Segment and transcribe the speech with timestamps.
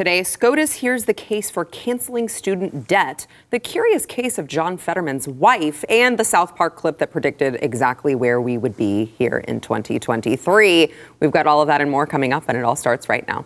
[0.00, 5.28] Today, SCOTUS hears the case for canceling student debt, the curious case of John Fetterman's
[5.28, 9.60] wife, and the South Park clip that predicted exactly where we would be here in
[9.60, 10.90] 2023.
[11.20, 13.44] We've got all of that and more coming up, and it all starts right now.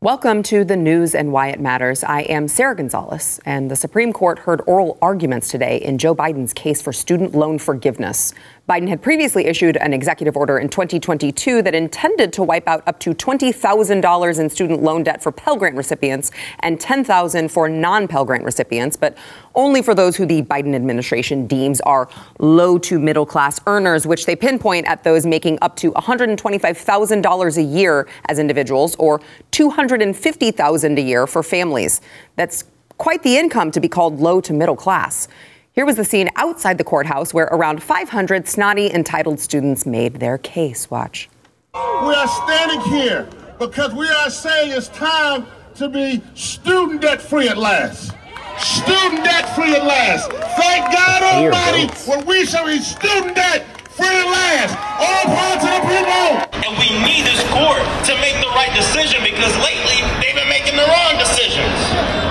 [0.00, 2.04] Welcome to the news and why it matters.
[2.04, 6.52] I am Sarah Gonzalez, and the Supreme Court heard oral arguments today in Joe Biden's
[6.52, 8.32] case for student loan forgiveness.
[8.68, 13.00] Biden had previously issued an executive order in 2022 that intended to wipe out up
[13.00, 18.44] to $20,000 in student loan debt for Pell Grant recipients and $10,000 for non-Pell Grant
[18.44, 19.16] recipients, but
[19.54, 24.26] only for those who the Biden administration deems are low to middle class earners, which
[24.26, 31.00] they pinpoint at those making up to $125,000 a year as individuals or $250,000 a
[31.00, 32.02] year for families.
[32.36, 32.64] That's
[32.98, 35.26] quite the income to be called low to middle class.
[35.78, 40.36] Here was the scene outside the courthouse where around 500 snotty, entitled students made their
[40.36, 40.90] case.
[40.90, 41.28] Watch.
[41.72, 41.80] We
[42.18, 43.28] are standing here
[43.60, 48.10] because we are saying it's time to be student debt free at last.
[48.58, 50.32] Student debt free at last.
[50.58, 54.74] Thank God Almighty when we shall be student debt free at last.
[54.98, 56.58] All power to the people.
[56.66, 60.74] And we need this court to make the right decision because lately they've been making
[60.74, 62.27] the wrong decisions.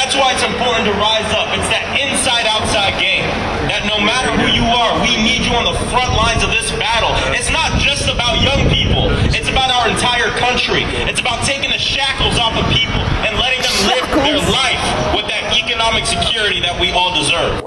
[0.00, 1.52] That's why it's important to rise up.
[1.52, 3.28] It's that inside outside game.
[3.68, 6.72] That no matter who you are, we need you on the front lines of this
[6.80, 7.12] battle.
[7.36, 10.88] It's not just about young people, it's about our entire country.
[11.04, 12.96] It's about taking the shackles off of people
[13.28, 14.80] and letting them live their life
[15.12, 17.60] with that economic security that we all deserve.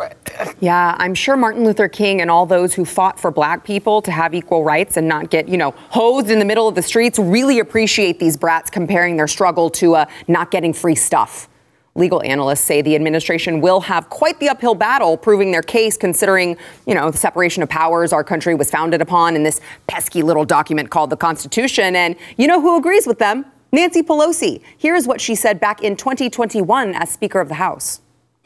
[0.57, 4.11] Yeah, I'm sure Martin Luther King and all those who fought for black people to
[4.11, 7.19] have equal rights and not get, you know, hosed in the middle of the streets
[7.19, 11.47] really appreciate these brats comparing their struggle to uh, not getting free stuff.
[11.95, 16.57] Legal analysts say the administration will have quite the uphill battle proving their case, considering,
[16.87, 20.43] you know, the separation of powers our country was founded upon in this pesky little
[20.43, 21.95] document called the Constitution.
[21.95, 23.45] And you know who agrees with them?
[23.71, 24.61] Nancy Pelosi.
[24.77, 28.01] Here's what she said back in 2021 as Speaker of the House.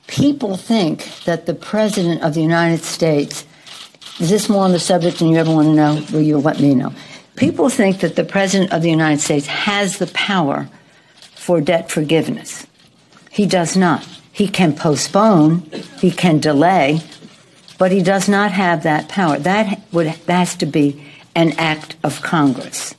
[0.07, 3.45] People think that the President of the United States,
[4.19, 6.05] is this more on the subject than you ever want to know?
[6.11, 6.93] Will you let me know?
[7.37, 10.69] People think that the President of the United States has the power
[11.35, 12.66] for debt forgiveness.
[13.37, 14.03] He does not.
[14.31, 15.59] He can postpone,
[15.99, 17.01] he can delay,
[17.77, 19.37] but he does not have that power.
[19.37, 21.05] That would that has to be
[21.35, 22.95] an act of Congress.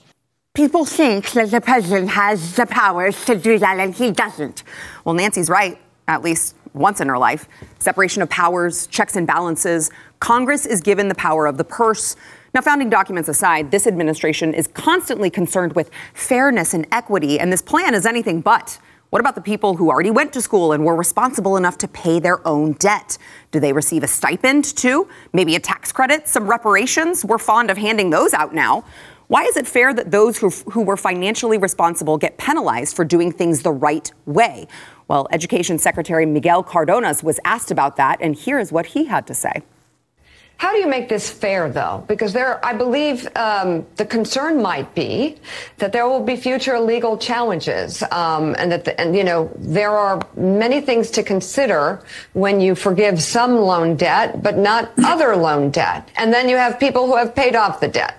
[0.55, 4.63] People think that the president has the powers to do that, and he doesn't.
[5.05, 5.77] Well, Nancy's right,
[6.07, 7.49] at least once in her life.
[7.81, 9.91] Separation of powers, checks and balances.
[10.21, 12.15] Congress is given the power of the purse.
[12.55, 17.61] Now, founding documents aside, this administration is constantly concerned with fairness and equity, and this
[17.61, 18.79] plan is anything but.
[19.11, 22.21] What about the people who already went to school and were responsible enough to pay
[22.21, 23.17] their own debt?
[23.53, 25.09] Do they receive a stipend too?
[25.33, 27.25] Maybe a tax credit, some reparations?
[27.25, 28.85] We're fond of handing those out now.
[29.29, 33.33] Why is it fair that those who, who were financially responsible get penalized for doing
[33.33, 34.69] things the right way?
[35.07, 39.27] Well, Education Secretary Miguel Cardonas was asked about that, and here is what he had
[39.29, 39.63] to say.
[40.59, 42.05] How do you make this fair, though?
[42.09, 45.37] Because there, I believe um, the concern might be
[45.77, 49.93] that there will be future legal challenges, um, and that, the, and you know, there
[49.93, 52.03] are many things to consider
[52.33, 56.81] when you forgive some loan debt, but not other loan debt, and then you have
[56.81, 58.17] people who have paid off the debt.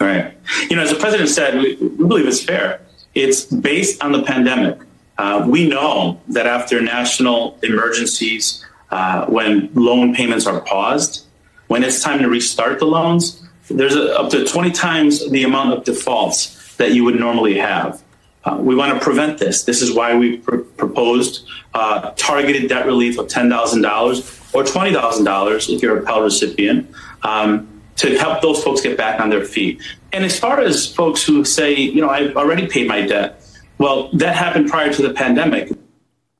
[0.00, 0.32] Right.
[0.70, 2.80] You know, as the president said, we, we believe it's fair.
[3.14, 4.78] It's based on the pandemic.
[5.18, 11.26] Uh, we know that after national emergencies uh, when loan payments are paused.
[11.66, 15.74] When it's time to restart the loans, there's a, up to 20 times the amount
[15.74, 18.02] of defaults that you would normally have.
[18.44, 19.64] Uh, we want to prevent this.
[19.64, 25.82] This is why we pr- proposed uh, targeted debt relief of $10,000 or $20,000 if
[25.82, 26.90] you're a Pell recipient
[27.22, 29.82] um, to help those folks get back on their feet.
[30.12, 33.44] And as far as folks who say, you know, I've already paid my debt,
[33.76, 35.70] well, that happened prior to the pandemic.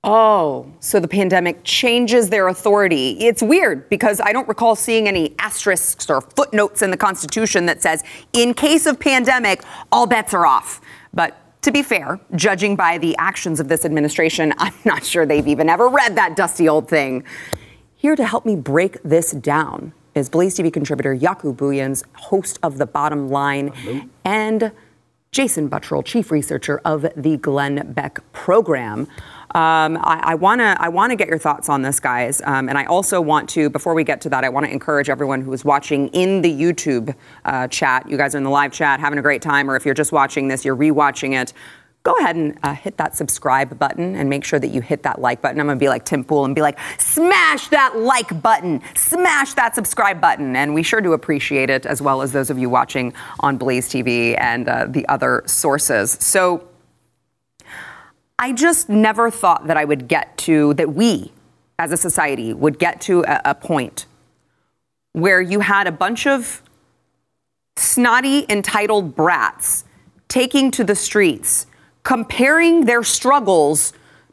[0.04, 3.18] Oh, so the pandemic changes their authority.
[3.18, 7.82] It's weird because I don't recall seeing any asterisks or footnotes in the Constitution that
[7.82, 10.80] says, in case of pandemic, all bets are off.
[11.12, 15.48] But to be fair, judging by the actions of this administration, I'm not sure they've
[15.48, 17.24] even ever read that dusty old thing.
[17.96, 22.78] Here to help me break this down is Blaze TV contributor Jaco Booyens, host of
[22.78, 23.72] The Bottom Line,
[24.24, 24.70] and
[25.32, 29.08] Jason Buttrill, chief researcher of the Glenn Beck program.
[29.54, 32.76] Um, I want to I want to get your thoughts on this, guys, um, and
[32.76, 35.52] I also want to before we get to that, I want to encourage everyone who
[35.52, 37.14] is watching in the YouTube
[37.44, 38.08] uh, chat.
[38.08, 40.12] You guys are in the live chat, having a great time, or if you're just
[40.12, 41.52] watching this, you're rewatching it
[42.08, 45.20] go ahead and uh, hit that subscribe button and make sure that you hit that
[45.20, 45.60] like button.
[45.60, 49.74] I'm to be like Tim Pool and be like, smash that like button, smash that
[49.74, 50.56] subscribe button.
[50.56, 53.88] And we sure do appreciate it, as well as those of you watching on Blaze
[53.88, 56.12] TV and uh, the other sources.
[56.20, 56.68] So
[58.38, 61.32] I just never thought that I would get to, that we
[61.79, 64.06] as a society would get to a, a point
[65.12, 66.62] where you had a bunch of
[67.76, 69.85] snotty, entitled brats
[70.29, 71.67] taking to the streets
[72.02, 73.93] comparing their struggles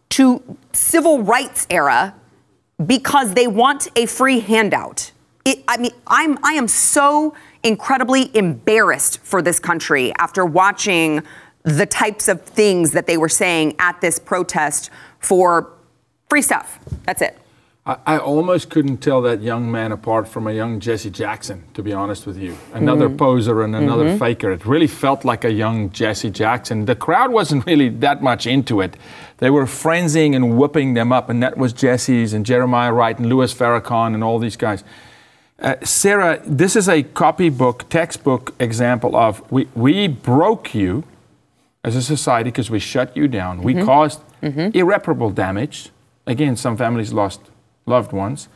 [0.09, 2.13] to civil rights era
[2.85, 5.11] because they want a free handout.
[5.45, 11.21] It, I mean, I'm, I am so incredibly embarrassed for this country after watching
[11.65, 15.73] the types of things that they were saying at this protest for
[16.29, 16.79] free stuff.
[17.05, 17.37] That's it.
[17.87, 21.83] I, I, almost couldn't tell that young man apart from a young Jesse Jackson, to
[21.83, 22.57] be honest with you.
[22.73, 23.17] Another mm-hmm.
[23.17, 24.17] poser and another mm-hmm.
[24.17, 24.51] faker.
[24.51, 26.85] It really felt like a young Jesse Jackson.
[26.85, 28.95] The crowd wasn't really that much into it.
[29.37, 33.27] They were frenzying and whooping them up, and that was Jesse's and Jeremiah Wright and
[33.27, 34.83] Louis Farrakhan and all these guys.
[35.59, 41.03] Uh, Sarah, this is a copybook, textbook example of we, we broke you
[41.85, 43.57] as a society because we shut you down.
[43.57, 43.65] Mm-hmm.
[43.65, 44.75] We caused mm-hmm.
[44.75, 45.91] irreparable damage.
[46.25, 47.41] Again, some families lost
[47.85, 48.49] loved ones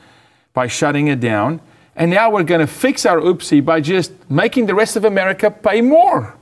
[0.54, 1.62] by shutting it down.
[1.96, 5.52] And now we're going to fix our oopsie by just making the rest of America
[5.52, 6.36] pay more.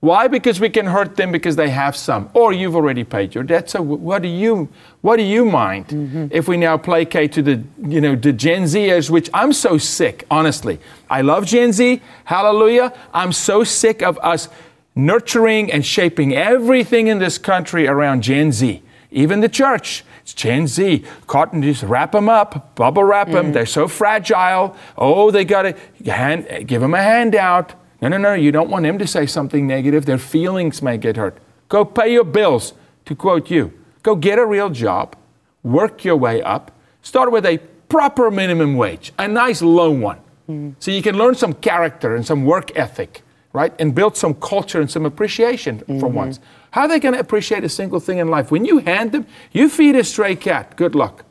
[0.00, 0.26] Why?
[0.26, 3.70] Because we can hurt them because they have some, or you've already paid your debt.
[3.70, 4.68] So what do you
[5.00, 6.26] what do you mind mm-hmm.
[6.32, 10.26] if we now placate to the you know the Gen Zers, which I'm so sick,
[10.28, 10.80] honestly.
[11.08, 12.92] I love Gen Z, hallelujah.
[13.14, 14.48] I'm so sick of us
[14.94, 20.04] nurturing and shaping everything in this country around Gen Z, even the church.
[20.22, 21.04] It's Gen Z.
[21.26, 23.46] Cotton, just wrap them up, bubble wrap them.
[23.46, 23.52] Mm.
[23.52, 24.76] They're so fragile.
[24.96, 27.74] Oh, they got to give them a handout.
[28.00, 28.34] No, no, no.
[28.34, 30.06] You don't want them to say something negative.
[30.06, 31.38] Their feelings may get hurt.
[31.68, 32.74] Go pay your bills,
[33.04, 33.72] to quote you.
[34.02, 35.16] Go get a real job.
[35.62, 36.70] Work your way up.
[37.02, 37.58] Start with a
[37.88, 40.18] proper minimum wage, a nice low one.
[40.48, 40.74] Mm.
[40.78, 43.72] So you can learn some character and some work ethic, right?
[43.78, 46.00] And build some culture and some appreciation mm-hmm.
[46.00, 46.40] for once.
[46.70, 48.50] How are they going to appreciate a single thing in life?
[48.50, 51.24] When you hand them, you feed a stray cat, good luck.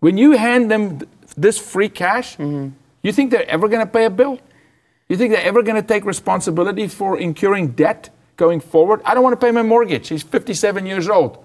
[0.00, 1.00] When you hand them
[1.36, 2.70] this free cash, mm-hmm.
[3.02, 4.38] you think they're ever going to pay a bill?
[5.08, 9.00] You think they're ever going to take responsibility for incurring debt going forward?
[9.04, 10.08] I don't want to pay my mortgage.
[10.08, 11.44] He's 57 years old.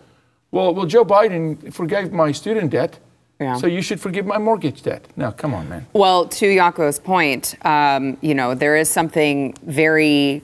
[0.52, 3.00] Well, well, Joe Biden forgave my student debt.
[3.40, 3.58] Yeah.
[3.58, 5.06] So you should forgive my mortgage debt.
[5.16, 5.86] Now, come on, man.
[5.94, 10.42] Well, to Jaco's point, um, you know, there is something very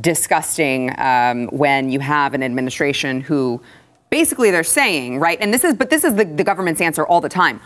[0.00, 3.62] disgusting um, when you have an administration who
[4.10, 7.20] basically they're saying, right, and this is, but this is the, the government's answer all
[7.20, 7.60] the time.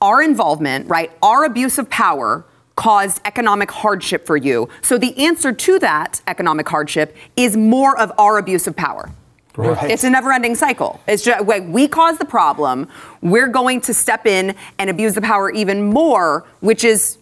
[0.00, 2.44] Our involvement, right, our abuse of power
[2.76, 4.68] caused economic hardship for you.
[4.82, 9.10] So the answer to that economic hardship is more of our abuse of power.
[9.56, 9.90] Right.
[9.90, 11.00] It's a never ending cycle.
[11.06, 12.88] It's just like we cause the problem.
[13.20, 17.18] We're going to step in and abuse the power even more, which is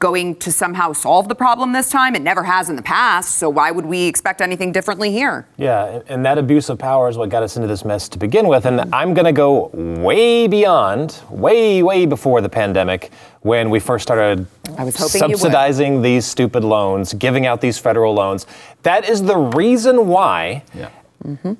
[0.00, 2.14] going to somehow solve the problem this time.
[2.16, 5.46] It never has in the past, so why would we expect anything differently here?
[5.56, 8.48] Yeah, and that abuse of power is what got us into this mess to begin
[8.48, 8.66] with.
[8.66, 14.02] And I'm going to go way beyond, way, way before the pandemic when we first
[14.02, 14.46] started
[14.90, 18.46] subsidizing these stupid loans, giving out these federal loans.
[18.82, 20.64] That is the reason why.
[20.74, 20.90] Yeah.
[21.24, 21.54] Mm-hmm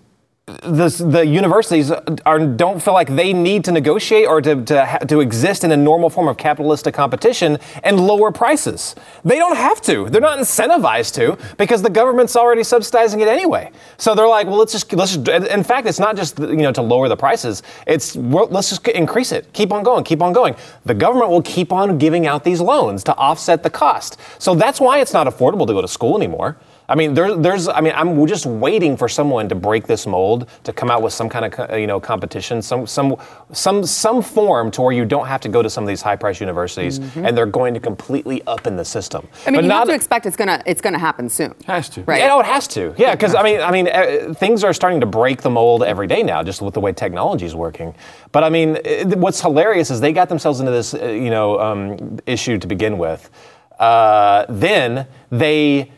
[0.46, 5.18] the, the universities are, don't feel like they need to negotiate or to, to, to
[5.18, 8.94] exist in a normal form of capitalistic competition and lower prices.
[9.24, 10.08] They don't have to.
[10.08, 13.72] They're not incentivized to because the government's already subsidizing it anyway.
[13.98, 15.16] So they're like, well, let's just let's.
[15.16, 17.64] Just, in fact, it's not just you know to lower the prices.
[17.88, 19.52] It's well, let's just increase it.
[19.52, 20.04] Keep on going.
[20.04, 20.54] Keep on going.
[20.84, 24.20] The government will keep on giving out these loans to offset the cost.
[24.38, 26.56] So that's why it's not affordable to go to school anymore.
[26.88, 30.48] I mean, there, there's, I mean, I'm just waiting for someone to break this mold
[30.64, 33.16] to come out with some kind of, you know, competition, some, some,
[33.52, 36.40] some, some form to where you don't have to go to some of these high-priced
[36.40, 37.26] universities, mm-hmm.
[37.26, 39.26] and they're going to completely up in the system.
[39.46, 41.54] I mean, but you not, have to expect it's gonna, it's gonna happen soon.
[41.66, 42.20] Has to, right?
[42.20, 42.94] Yeah, no, it has to.
[42.96, 46.06] Yeah, because I mean, I mean, uh, things are starting to break the mold every
[46.06, 47.94] day now, just with the way technology is working.
[48.32, 51.58] But I mean, it, what's hilarious is they got themselves into this, uh, you know,
[51.58, 53.30] um, issue to begin with.
[53.78, 55.92] Uh, then they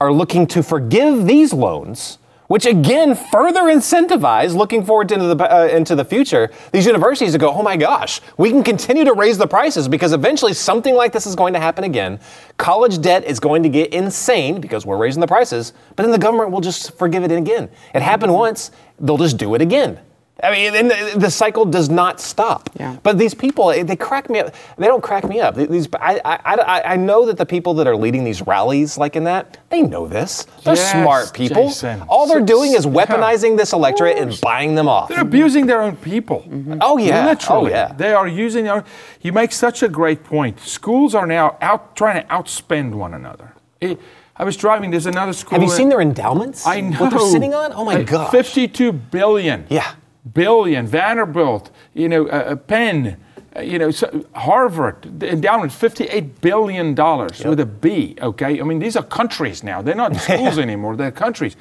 [0.00, 2.18] are looking to forgive these loans
[2.50, 7.38] which again further incentivize looking forward into the uh, into the future these universities to
[7.38, 11.12] go oh my gosh we can continue to raise the prices because eventually something like
[11.12, 12.18] this is going to happen again.
[12.56, 16.18] College debt is going to get insane because we're raising the prices but then the
[16.18, 17.70] government will just forgive it again.
[17.94, 20.00] It happened once they'll just do it again
[20.42, 22.70] I mean, the, the, cycle does not stop.
[22.78, 22.96] Yeah.
[23.02, 24.54] But these people, they crack me up.
[24.78, 25.54] They don't crack me up.
[25.54, 29.24] These, I, I, I know that the people that are leading these rallies, like in
[29.24, 30.44] that, they know this.
[30.64, 31.68] They're yes, smart people.
[31.68, 32.02] Jason.
[32.02, 35.08] All they're doing is weaponizing this electorate and buying them off.
[35.08, 36.40] They're abusing their own people.
[36.40, 36.78] Mm-hmm.
[36.80, 37.72] Oh yeah, literally.
[37.72, 37.92] Oh, yeah.
[37.92, 38.64] They are using.
[38.64, 38.84] Their,
[39.20, 40.60] you make such a great point.
[40.60, 43.54] Schools are now out trying to outspend one another.
[43.80, 44.00] It,
[44.36, 44.90] I was driving.
[44.90, 45.58] There's another school.
[45.58, 46.66] Have you seen their endowments?
[46.66, 46.98] I know.
[46.98, 47.72] What they're sitting on?
[47.74, 48.30] Oh my god.
[48.30, 49.66] Fifty-two billion.
[49.68, 49.94] Yeah
[50.32, 53.16] billion, Vanderbilt, you know, uh, Penn,
[53.56, 57.46] uh, you know, so Harvard, the endowment, $58 billion yep.
[57.46, 58.60] with a B, okay?
[58.60, 59.82] I mean, these are countries now.
[59.82, 61.56] They're not schools anymore, they're countries.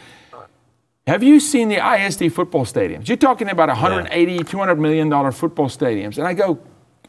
[1.07, 3.07] Have you seen the ISD football stadiums?
[3.07, 4.43] You're talking about 180, yeah.
[4.43, 6.19] 200 million dollar football stadiums.
[6.19, 6.59] And I go,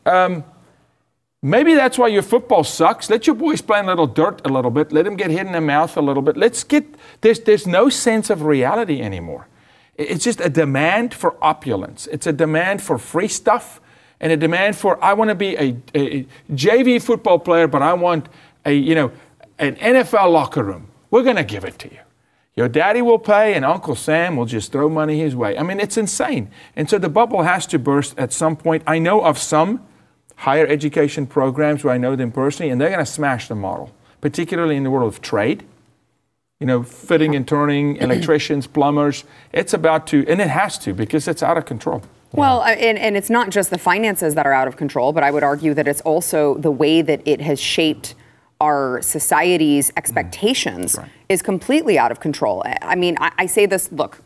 [0.06, 0.42] um,
[1.42, 3.10] maybe that's why your football sucks.
[3.10, 4.90] Let your boys play in a little dirt a little bit.
[4.90, 6.38] Let them get hit in the mouth a little bit.
[6.38, 6.86] Let's get,
[7.20, 9.48] there's, there's no sense of reality anymore.
[10.00, 12.06] It's just a demand for opulence.
[12.06, 13.82] It's a demand for free stuff
[14.18, 17.92] and a demand for I want to be a, a, JV football player, but I
[17.92, 18.28] want
[18.64, 19.12] a you know
[19.58, 20.88] an NFL locker room.
[21.10, 21.98] We're going to give it to you.
[22.56, 25.58] Your daddy will pay, and Uncle Sam will just throw money his way.
[25.58, 26.50] I mean, it's insane.
[26.76, 28.82] And so the bubble has to burst at some point.
[28.86, 29.86] I know of some
[30.36, 33.94] higher education programs where I know them personally, and they're going to smash the model,
[34.20, 35.64] particularly in the world of trade
[36.60, 39.24] you know, fitting and turning, electricians, plumbers.
[39.52, 42.02] It's about to, and it has to because it's out of control.
[42.32, 45.32] Well, and, and it's not just the finances that are out of control, but I
[45.32, 48.14] would argue that it's also the way that it has shaped
[48.60, 51.10] our society's expectations right.
[51.28, 52.62] is completely out of control.
[52.82, 54.22] I mean, I, I, say this look,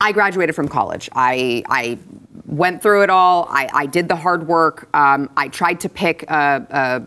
[0.00, 1.10] I graduated from college.
[1.12, 1.98] I, I
[2.46, 3.46] went through it all.
[3.50, 4.88] I, I did the hard work.
[4.94, 7.02] Um, I tried to pick a, a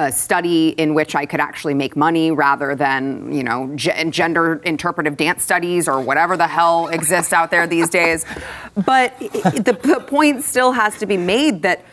[0.00, 4.60] a study in which I could actually make money rather than, you know, g- gender
[4.64, 8.24] interpretive dance studies or whatever the hell exists out there these days.
[8.74, 11.84] But the, the point still has to be made that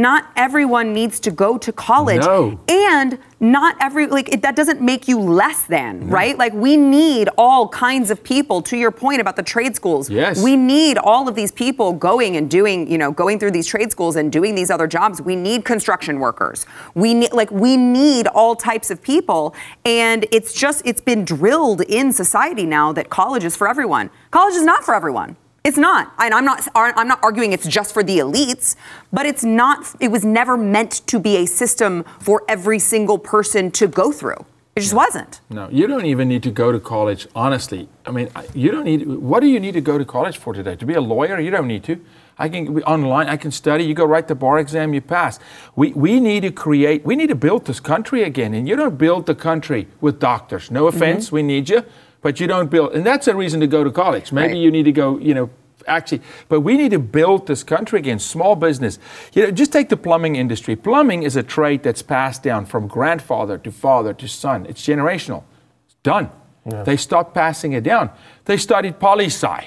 [0.00, 2.22] not everyone needs to go to college.
[2.22, 2.58] No.
[2.68, 6.06] and not every like it, that doesn't make you less than no.
[6.06, 6.36] right?
[6.36, 8.62] Like we need all kinds of people.
[8.62, 10.42] To your point about the trade schools yes.
[10.42, 13.90] we need all of these people going and doing you know going through these trade
[13.90, 15.20] schools and doing these other jobs.
[15.20, 16.66] We need construction workers.
[16.94, 19.54] We need like we need all types of people.
[19.84, 24.10] And it's just it's been drilled in society now that college is for everyone.
[24.30, 26.12] College is not for everyone it's not.
[26.18, 28.76] And I'm not I'm not arguing it's just for the elites,
[29.12, 33.70] but it's not it was never meant to be a system for every single person
[33.72, 34.44] to go through.
[34.76, 34.98] It just no.
[34.98, 35.40] wasn't.
[35.50, 37.88] No, you don't even need to go to college, honestly.
[38.04, 40.76] I mean, you don't need what do you need to go to college for today?
[40.76, 41.40] To be a lawyer?
[41.40, 41.98] You don't need to.
[42.36, 45.38] I can be online, I can study, you go write the bar exam, you pass.
[45.76, 48.54] We, we need to create, we need to build this country again.
[48.54, 50.68] And you don't build the country with doctors.
[50.68, 51.36] No offense, mm-hmm.
[51.36, 51.84] we need you
[52.24, 54.32] but you don't build, and that's a reason to go to college.
[54.32, 54.62] Maybe right.
[54.62, 55.50] you need to go, you know,
[55.86, 58.18] actually, but we need to build this country again.
[58.18, 58.98] Small business.
[59.34, 60.74] You know, just take the plumbing industry.
[60.74, 64.64] Plumbing is a trade that's passed down from grandfather to father to son.
[64.64, 65.42] It's generational.
[65.84, 66.30] It's done.
[66.64, 66.82] Yeah.
[66.82, 68.10] They stopped passing it down.
[68.46, 69.66] They studied poli sci.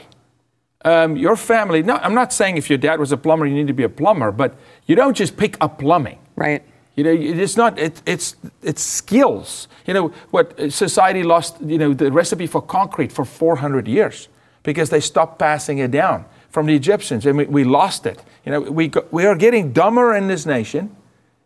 [0.84, 1.84] Um, your family.
[1.84, 3.90] No, I'm not saying if your dad was a plumber, you need to be a
[3.90, 4.56] plumber, but
[4.88, 6.18] you don't just pick up plumbing.
[6.36, 6.64] Right.
[6.98, 7.78] You know, it's not.
[7.78, 9.68] It, it's it's skills.
[9.86, 11.56] You know what society lost.
[11.62, 14.30] You know the recipe for concrete for 400 years
[14.64, 18.24] because they stopped passing it down from the Egyptians, and we, we lost it.
[18.46, 20.96] You know, we go, we are getting dumber in this nation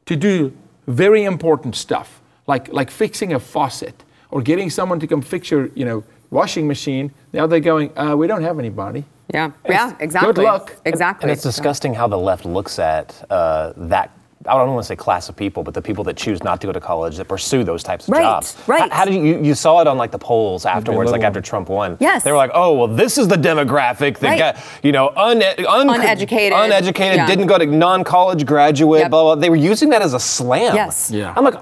[0.05, 0.53] to do
[0.87, 5.69] very important stuff like like fixing a faucet or getting someone to come fix your
[5.75, 7.11] you know washing machine.
[7.33, 7.91] Now they're going.
[7.97, 9.03] Uh, we don't have anybody.
[9.33, 10.33] Yeah, yeah, exactly.
[10.33, 10.75] Good luck.
[10.85, 11.23] Exactly.
[11.23, 14.11] And it's disgusting how the left looks at uh, that
[14.47, 16.67] I don't want to say class of people, but the people that choose not to
[16.67, 18.57] go to college that pursue those types of right, jobs.
[18.67, 18.91] Right.
[18.91, 21.69] How, how did you, you saw it on like the polls afterwards, like after Trump
[21.69, 21.97] won?
[21.99, 22.23] Yes.
[22.23, 24.55] They were like, oh, well, this is the demographic that right.
[24.55, 27.27] got, you know, un, un, uneducated, uneducated, yeah.
[27.27, 29.11] didn't go to non-college graduate, yep.
[29.11, 29.35] blah, blah.
[29.35, 30.75] They were using that as a slam.
[30.75, 31.11] Yes.
[31.11, 31.33] Yeah.
[31.35, 31.55] I'm like,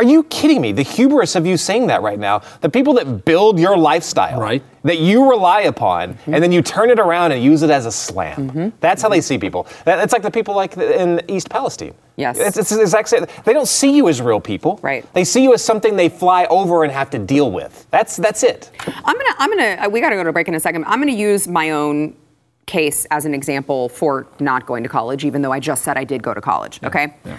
[0.00, 0.72] are you kidding me?
[0.72, 2.40] The hubris of you saying that right now.
[2.62, 4.62] The people that build your lifestyle, right.
[4.82, 6.32] that you rely upon, mm-hmm.
[6.32, 8.48] and then you turn it around and use it as a slam.
[8.48, 8.68] Mm-hmm.
[8.80, 9.66] That's how they see people.
[9.86, 11.92] It's like the people like in East Palestine.
[12.16, 12.38] Yes.
[12.38, 13.26] It's, it's the exact same.
[13.44, 14.80] They don't see you as real people.
[14.80, 15.04] Right.
[15.12, 17.86] They see you as something they fly over and have to deal with.
[17.90, 18.70] That's that's it.
[18.86, 20.86] I'm gonna I'm gonna uh, we got to go to break in a second.
[20.86, 22.16] I'm gonna use my own
[22.64, 26.04] case as an example for not going to college, even though I just said I
[26.04, 26.78] did go to college.
[26.80, 26.88] Yeah.
[26.88, 27.14] Okay.
[27.26, 27.36] Yeah.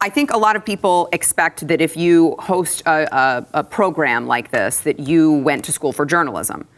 [0.00, 4.26] I think a lot of people expect that if you host a, a, a, program
[4.26, 6.68] like this, that you went to school for journalism.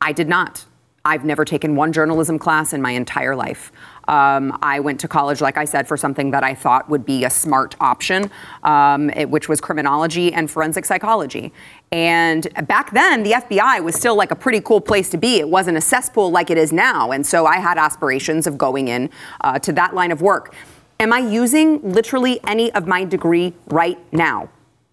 [0.00, 0.64] I did not.
[1.04, 3.72] I've never taken one journalism class in my entire life.
[4.06, 7.24] Um, I went to college, like I said, for something that I thought would be
[7.24, 8.30] a smart option,
[8.62, 11.52] um, it, which was criminology and forensic psychology.
[11.90, 15.38] And back then, the FBI was still like a pretty cool place to be.
[15.38, 17.10] It wasn't a cesspool like it is now.
[17.10, 19.10] And so I had aspirations of going in
[19.42, 20.54] uh, to that line of work.
[21.00, 24.48] Am I using literally any of my degree right now?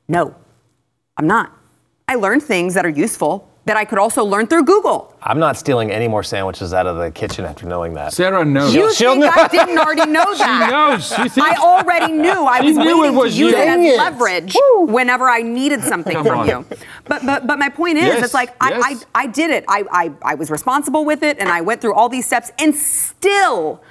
[0.07, 0.35] No,
[1.17, 1.51] I'm not.
[2.07, 5.15] I learned things that are useful that I could also learn through Google.
[5.23, 8.13] I'm not stealing any more sandwiches out of the kitchen after knowing that.
[8.13, 8.75] Sarah knows.
[8.75, 9.31] You She'll think know.
[9.35, 10.67] I didn't already know that?
[10.67, 11.07] she knows.
[11.09, 12.29] She thinks, I already knew.
[12.45, 13.57] I was knew waiting it was to use you.
[13.57, 16.47] it as Dang leverage whenever I needed something Come from on.
[16.47, 16.65] you.
[17.05, 18.83] But but but my point is, Yes, it's like yes.
[18.85, 19.65] I, I I did it.
[19.67, 22.75] I, I I was responsible with it, and I went through all these steps, and
[22.75, 23.81] still.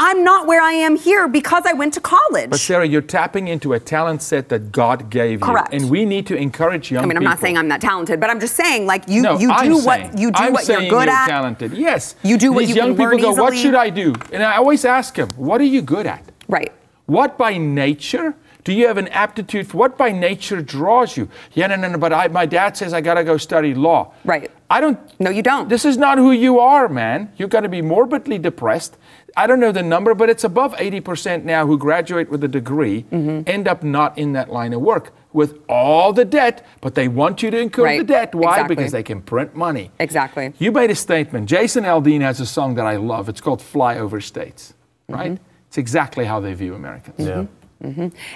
[0.00, 2.50] I'm not where I am here because I went to college.
[2.50, 5.72] But Sarah, you're tapping into a talent set that God gave Correct.
[5.74, 7.04] you, and we need to encourage young people.
[7.04, 7.30] I mean, I'm people.
[7.32, 9.80] not saying I'm that talented, but I'm just saying, like you, no, you I'm do
[9.80, 11.26] saying, what you do I'm what you're good you're at.
[11.26, 11.72] talented.
[11.72, 12.14] Yes.
[12.22, 14.84] You do what These you young people go, "What should I do?" And I always
[14.84, 16.72] ask them, "What are you good at?" Right.
[17.06, 19.78] What by nature do you have an aptitude for?
[19.78, 21.28] What by nature draws you?
[21.54, 21.98] Yeah, no, no, no.
[21.98, 24.12] But I, my dad says I gotta go study law.
[24.24, 24.48] Right.
[24.70, 24.98] I don't.
[25.18, 25.68] No, you don't.
[25.68, 27.32] This is not who you are, man.
[27.36, 28.96] You're gonna be morbidly depressed.
[29.38, 33.04] I don't know the number, but it's above 80% now who graduate with a degree
[33.12, 33.42] Mm-hmm.
[33.46, 37.42] end up not in that line of work with all the debt, but they want
[37.42, 37.98] you to incur Right.
[37.98, 38.34] the debt.
[38.34, 38.54] Why?
[38.56, 38.74] Exactly.
[38.76, 39.90] Because they can print money.
[40.00, 40.52] Exactly.
[40.58, 41.48] You made a statement.
[41.48, 43.28] Jason Aldean has a song that I love.
[43.28, 44.74] It's called Flyover States,
[45.08, 45.32] right?
[45.32, 45.44] Mm-hmm.
[45.68, 47.20] It's exactly how they view Americans.
[47.28, 47.44] Yeah.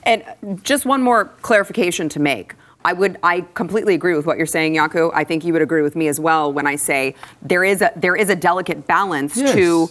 [0.05, 0.23] And
[0.63, 2.55] just one more clarification to make.
[2.85, 5.11] I would I completely agree with what you're saying, Jaco.
[5.15, 7.91] I think you would agree with me as well when I say there is a
[7.97, 9.55] there is a delicate balance Yes.
[9.55, 9.89] to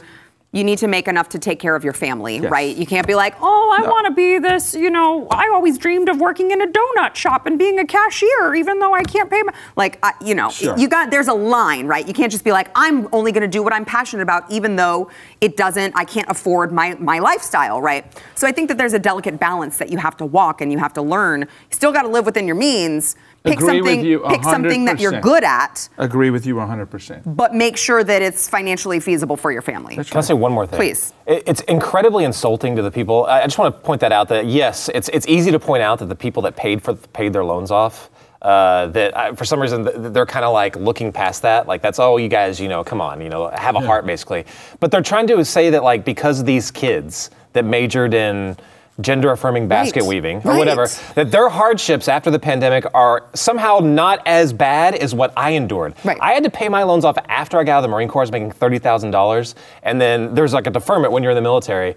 [0.53, 2.51] you need to make enough to take care of your family, Yes.
[2.51, 2.75] right?
[2.75, 3.89] You can't be like, oh, I No.
[3.89, 7.45] want to be this, you know, I always dreamed of working in a donut shop
[7.47, 10.77] and being a cashier, even though I can't pay my, like, I, you know, Sure.
[10.77, 12.05] you got, there's a line, right?
[12.05, 14.75] You can't just be like, I'm only going to do what I'm passionate about, even
[14.75, 18.05] though it doesn't, I can't afford my, my lifestyle, right?
[18.35, 20.79] So I think that there's a delicate balance that you have to walk and you
[20.79, 21.41] have to learn.
[21.43, 23.15] You still got to live within your means.
[23.43, 27.23] Pick Agree with something, you pick something that you're good at, Agree with you 100%.
[27.25, 29.95] but make sure that it's financially feasible for your family.
[29.95, 30.77] Can I say one more thing?
[30.77, 31.13] Please.
[31.25, 33.25] It- It's incredibly insulting to the people.
[33.27, 34.27] I I just want to point that out.
[34.29, 37.31] That yes, it's it's easy to point out that the people that paid for paid
[37.33, 38.09] their loans off.
[38.41, 41.99] Uh, that uh, for some reason they're kind of like looking past that, like that's
[41.99, 44.43] oh you guys you know come on you know have a heart basically,
[44.79, 48.57] but they're trying to say that like because these kids that majored in
[48.99, 50.09] gender affirming basket Right.
[50.09, 50.57] weaving or Right.
[50.59, 55.51] whatever that their hardships after the pandemic are somehow not as bad as what I
[55.51, 55.93] endured.
[56.03, 56.17] Right.
[56.21, 58.21] I had to pay my loans off after I got out of the Marine Corps,
[58.21, 61.35] I was making thirty thousand dollars, and then there's like a deferment when you're in
[61.35, 61.95] the military.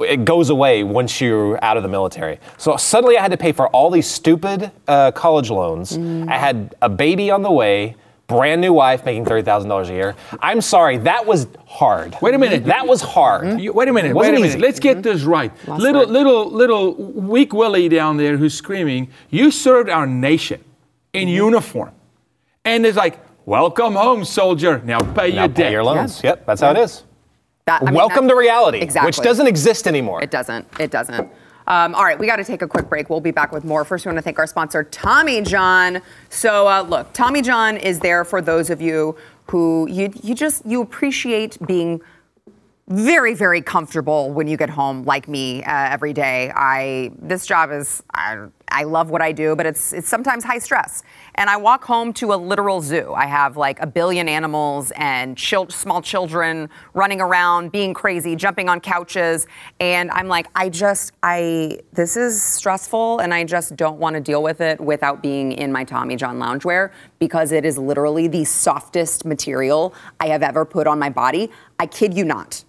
[0.00, 2.40] It goes away once you're out of the military.
[2.58, 5.96] So suddenly I had to pay for all these stupid uh, college loans.
[6.28, 7.94] I had a baby on the way,
[8.26, 10.14] brand new wife making thirty thousand dollars a year.
[10.40, 12.16] I'm sorry, that was hard.
[12.22, 12.64] Wait a minute.
[12.64, 13.44] that was hard.
[13.52, 13.58] Hmm?
[13.58, 14.10] You- wait a minute.
[14.10, 14.56] It wasn't wait a minute.
[14.56, 14.58] easy.
[14.58, 15.52] Let's get this right.
[15.68, 16.10] little, word.
[16.10, 19.10] little, little weak Willie down there who's screaming.
[19.30, 20.62] You served our nation
[21.12, 21.36] in mm-hmm.
[21.36, 21.92] uniform,
[22.64, 24.80] and it's like, welcome home, soldier.
[24.84, 25.72] Now pay Now your pay debt.
[25.72, 26.22] your loans.
[26.22, 27.04] Yep, that's how it is.
[27.66, 29.08] That- I mean, Welcome to reality, Exactly.
[29.08, 30.22] which doesn't exist anymore.
[30.22, 30.66] It doesn't.
[30.78, 31.30] It doesn't.
[31.66, 33.08] Um, all right, we got to take a quick break.
[33.08, 33.84] We'll be back with more.
[33.84, 36.02] First, we want to thank our sponsor, Tommy John.
[36.28, 40.64] So, uh, look, Tommy John is there for those of you who you you just
[40.66, 42.00] you appreciate being
[42.88, 47.70] very very comfortable when you get home like me uh, every day i this job
[47.70, 51.02] is I, I love what i do but it's it's sometimes high stress.
[51.36, 53.12] And i walk home to a literal zoo.
[53.14, 58.68] I have like a billion animals and chil- small children running around being crazy jumping
[58.68, 59.46] on couches.
[59.80, 64.20] And i'm like i just i this is stressful and i just don't want to
[64.20, 68.44] deal with it without being in my tommy john loungewear because it is literally the
[68.44, 71.50] softest material i have ever put on my body.
[71.78, 72.64] I kid you not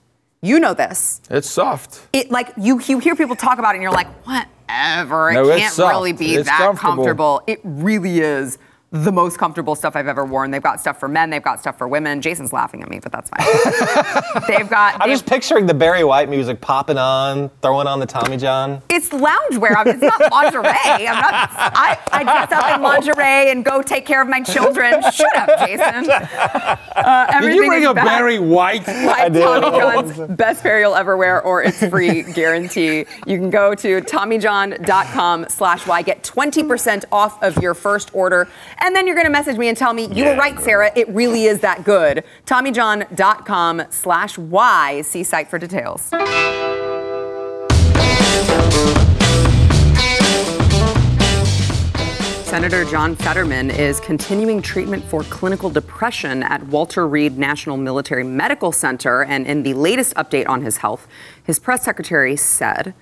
[0.46, 1.22] you know this.
[1.30, 2.08] It's soft.
[2.14, 5.32] It like you you hear people talk about it and you're like, whatever.
[5.32, 7.42] It it's can't really be It's that comfortable.
[7.48, 8.58] It really is
[9.04, 10.52] the most comfortable stuff I've ever worn.
[10.52, 12.22] They've got stuff for men, they've got stuff for women.
[12.22, 13.46] Jason's laughing at me, but that's fine.
[14.48, 18.06] they've got I'm they've- just picturing the Barry White music popping on, throwing on the
[18.06, 18.82] Tommy John.
[18.90, 19.76] it's loungewear.
[19.76, 20.68] I mean, it's not lingerie.
[21.08, 21.50] I'm not.
[21.54, 25.02] I, I dress up in lingerie and go take care of my children.
[25.12, 26.10] Shut up, Jason.
[26.96, 28.06] Uh, Did you bring a back.
[28.06, 28.88] Barry White?
[29.06, 29.42] Like did.
[29.44, 33.06] Tommy John's best pair you'll ever wear or it's free guarantee.
[33.28, 38.48] You can go to TommyJohn.com slash Y, get 20% off of your first order
[38.86, 40.64] and then you're going to message me and tell me you yeah, were right, girl.
[40.64, 40.92] Sarah.
[40.96, 42.24] It really is that good.
[42.46, 45.02] TommyJohn.com slash Y.
[45.02, 46.12] See site for details.
[52.46, 58.72] Senator John Fetterman is continuing treatment for clinical depression at Walter Reed National Military Medical
[58.72, 59.24] Center.
[59.24, 61.08] And in the latest update on his health,
[61.44, 62.94] his press secretary said,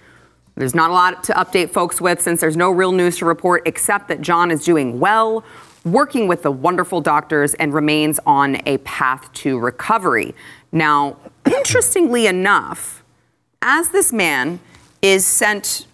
[0.56, 3.64] There's not a lot to update folks with since there's no real news to report
[3.68, 5.44] except that John is doing well
[5.86, 10.34] working with the wonderful doctors, and remains on a path to recovery.
[10.72, 13.04] Now, interestingly enough,
[13.62, 14.60] as this man
[15.02, 15.88] is sent,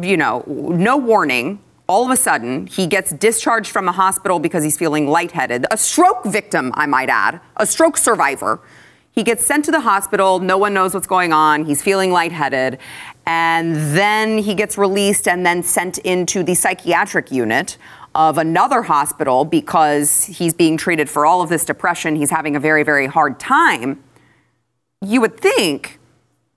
[0.00, 4.64] you know, no warning all of a sudden, he gets discharged from a hospital because
[4.64, 5.66] he's feeling lightheaded.
[5.70, 8.60] A stroke victim, I might add, a stroke survivor.
[9.12, 10.40] He gets sent to the hospital.
[10.40, 11.64] No one knows what's going on.
[11.64, 12.78] He's feeling lightheaded.
[13.24, 17.78] And then he gets released and then sent into the psychiatric unit
[18.16, 22.16] of another hospital because he's being treated for all of this depression.
[22.16, 24.02] He's having a very, very hard time.
[25.02, 26.00] You would think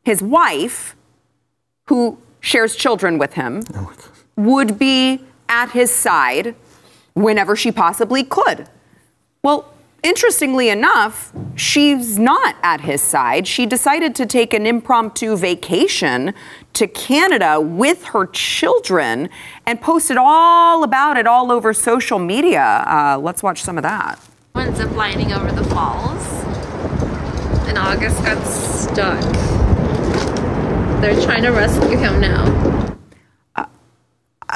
[0.02, 0.96] his wife,
[1.88, 3.94] who shares children with him, oh
[4.38, 6.56] would be at his side
[7.14, 8.70] whenever she possibly could.
[9.44, 13.46] Well, interestingly enough, she's not at his side.
[13.48, 16.34] She decided to take an impromptu vacation
[16.74, 19.30] to Canada with her children
[19.66, 22.84] and posted all about it all over social media.
[22.88, 24.20] Uh, let's watch some of that.
[24.56, 26.26] Went ziplining over the falls,
[27.68, 29.22] and August got stuck.
[31.02, 32.80] They're trying to rescue him now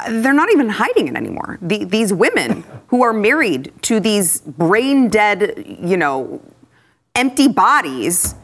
[0.10, 1.58] they're not even hiding it anymore.
[1.62, 6.42] The, these women who are married to these brain dead, you know,
[7.16, 8.36] empty bodies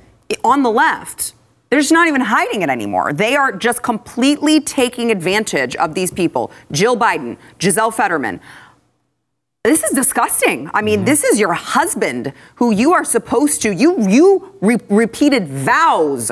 [0.44, 1.34] on the left,
[1.70, 3.14] they're just not even hiding it anymore.
[3.14, 6.52] They are just completely taking advantage of these people.
[6.72, 8.40] Jill Biden, Gisele Fetterman.
[9.64, 10.70] This is disgusting.
[10.74, 11.06] I mean, mm-hmm.
[11.06, 16.32] this is your husband who you are supposed to, you, you re- repeated vows.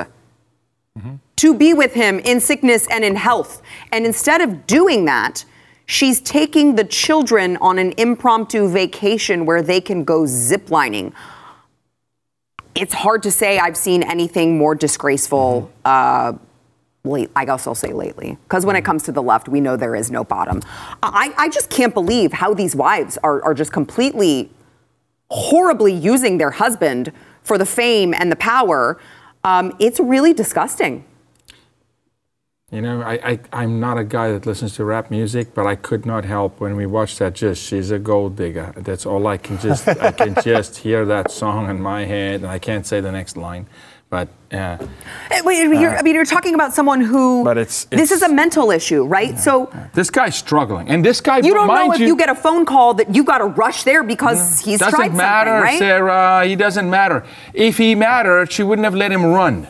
[0.97, 3.61] Mm-hmm to be with him in sickness and in health.
[3.91, 5.45] And instead of doing that,
[5.85, 11.13] she's taking the children on an impromptu vacation where they can go ziplining.
[12.79, 15.71] It's hard to say I've seen anything more disgraceful.
[15.83, 16.33] Uh,
[17.03, 19.77] late, I guess I'll say lately, because when it comes to the left, we know
[19.77, 20.61] there is no bottom.
[21.01, 24.51] I, I just can't believe how these wives are, are just completely
[25.31, 27.11] horribly using their husband
[27.41, 28.99] for the fame and the power.
[29.43, 31.03] Um, it's really disgusting.
[32.69, 35.75] You know, I, I, am not a guy that listens to rap music, but I
[35.77, 38.73] could not help when we watched that just, she's a gold digger.
[38.75, 42.47] That's all I can just, I can just hear that song in my head and
[42.47, 43.67] I can't say the next line.
[44.09, 44.85] But, uh,
[45.45, 48.21] Wait, you're, uh, I mean, you're talking about someone who, but it's, it's this is
[48.21, 49.31] a mental issue, right?
[49.31, 50.89] Yeah, so this guy's struggling.
[50.89, 53.23] And this guy, you don't know if you, you, get a phone call that you
[53.23, 55.79] got to rush there because yeah, he's doesn't tried matter, something, right?
[55.79, 57.25] Sarah, he doesn't matter.
[57.53, 59.67] If he mattered, she wouldn't have let him run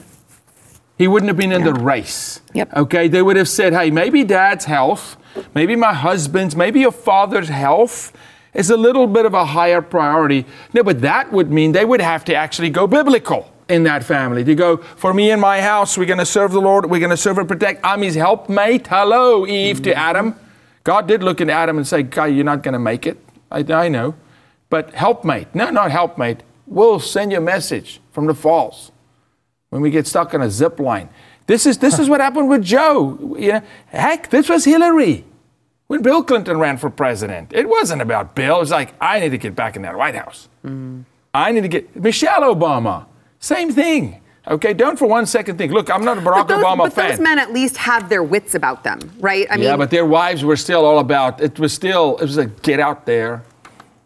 [0.98, 2.42] he wouldn't have been in the race.
[2.54, 2.76] Yep.
[2.76, 5.18] Okay, they would have said, hey, maybe dad's health,
[5.54, 8.12] maybe my husband's, maybe your father's health
[8.54, 10.46] is a little bit of a higher priority.
[10.74, 14.44] No, but that would mean they would have to actually go biblical in that family
[14.44, 17.12] to go, for me and my house, we're going to serve the Lord, we're going
[17.12, 17.82] to serve and protect.
[17.84, 18.88] I'm his helpmate.
[18.88, 19.84] Hello, Eve mm-hmm.
[19.84, 20.36] to Adam.
[20.84, 23.18] God did look at Adam and say, Guy, you're not going to make it.
[23.52, 24.16] I, I know.
[24.70, 26.44] But helpmate, no, not helpmate.
[26.66, 28.92] We'll send you a message from the falls
[29.70, 31.10] when we get stuck on a zip line.
[31.48, 33.36] This is, this is what happened with Joe.
[33.40, 35.26] You know, heck, this was Hillary
[35.88, 37.54] when Bill Clinton ran for president.
[37.54, 38.58] It wasn't about Bill.
[38.58, 40.50] It was like, I need to get back in that White House.
[40.66, 41.06] Mm.
[41.34, 43.06] I need to get Michelle Obama.
[43.40, 44.22] Same thing.
[44.50, 47.10] Okay, don't for one second think, look, I'm not a Barack those, Obama but fan.
[47.10, 49.46] But those men at least have their wits about them, right?
[49.50, 51.42] I mean, yeah, but their wives were still all about.
[51.42, 52.18] It was still.
[52.18, 53.44] It was like, get out there,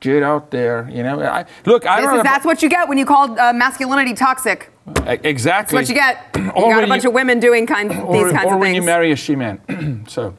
[0.01, 0.89] get out there.
[0.91, 2.17] You know, I, look, I don't.
[2.17, 4.69] Is, that's what you get when you call uh, masculinity toxic.
[5.05, 5.43] Exactly.
[5.43, 6.27] That's what you get.
[6.41, 8.45] You got a bunch you, of women doing kind, or, these kinds of things.
[8.45, 10.05] Or when you marry a she-man.
[10.07, 10.35] so.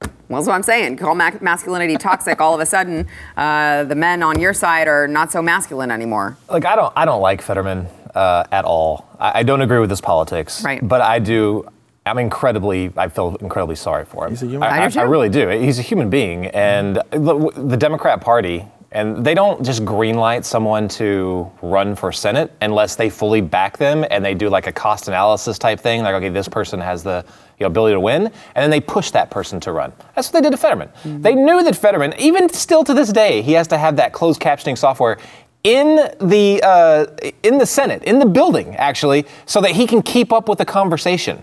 [0.00, 0.96] Well, that's what I'm saying.
[0.96, 2.40] Call ma- masculinity toxic.
[2.40, 6.38] all of a sudden, uh, the men on your side are not so masculine anymore.
[6.48, 9.08] Like I don't, I don't like Fetterman uh, at all.
[9.18, 10.64] I, I, don't agree with his politics.
[10.64, 10.86] Right.
[10.86, 11.68] But I do.
[12.06, 12.92] I'm incredibly.
[12.96, 14.30] I feel incredibly sorry for him.
[14.30, 14.68] He's a human.
[14.68, 15.48] I, I, I really do.
[15.48, 20.86] He's a human being, and the, the Democrat Party and they don't just greenlight someone
[20.88, 25.08] to run for Senate unless they fully back them and they do like a cost
[25.08, 27.24] analysis type thing, like, okay, this person has the
[27.58, 29.92] you know, ability to win, and then they push that person to run.
[30.14, 30.88] That's what they did to Fetterman.
[30.88, 31.22] Mm-hmm.
[31.22, 34.40] They knew that Fetterman, even still to this day, he has to have that closed
[34.40, 35.18] captioning software
[35.64, 37.06] in the uh,
[37.42, 40.64] in the Senate, in the building, actually, so that he can keep up with the
[40.64, 41.42] conversation.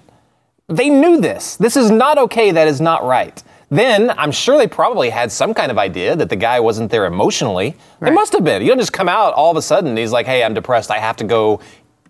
[0.67, 1.55] They knew this.
[1.55, 2.51] This is not okay.
[2.51, 3.41] That is not right.
[3.69, 7.05] Then I'm sure they probably had some kind of idea that the guy wasn't there
[7.05, 7.75] emotionally.
[7.99, 8.09] Right.
[8.09, 8.61] They must have been.
[8.63, 9.95] You don't just come out all of a sudden.
[9.95, 10.89] He's like, "Hey, I'm depressed.
[10.89, 11.61] I have to go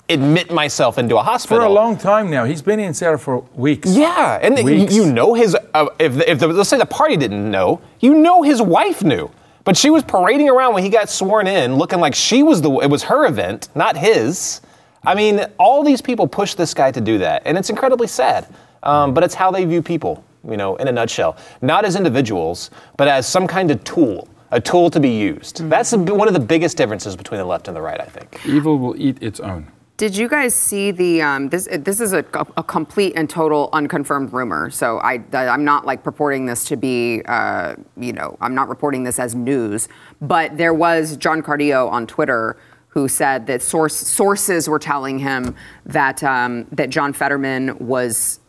[0.09, 2.43] admit myself into a hospital for a long time now.
[2.43, 3.89] He's been in there for weeks.
[3.89, 4.93] Yeah, and weeks.
[4.93, 5.55] you know his.
[5.73, 9.29] Uh, if if the, let's say the party didn't know, you know his wife knew.
[9.65, 12.71] But she was parading around when he got sworn in, looking like she was the.
[12.79, 14.61] It was her event, not his.
[15.05, 18.47] I mean, all these people push this guy to do that, and it's incredibly sad.
[18.83, 21.37] Um, but it's how they view people, you know, in a nutshell.
[21.61, 25.57] Not as individuals, but as some kind of tool, a tool to be used.
[25.57, 25.69] Mm-hmm.
[25.69, 28.45] That's one of the biggest differences between the left and the right, I think.
[28.45, 29.71] Evil will eat its own.
[29.97, 31.67] Did you guys see the um, this?
[31.69, 32.23] This is a,
[32.55, 34.69] a, complete and total unconfirmed rumor.
[34.69, 39.03] So I, I'm not like purporting this to be, uh, you know, I'm not reporting
[39.03, 39.89] this as news.
[40.21, 42.55] But there was John Cardillo on Twitter
[42.87, 45.53] who said that source, sources were telling him
[45.85, 48.39] that um, that John Fetterman was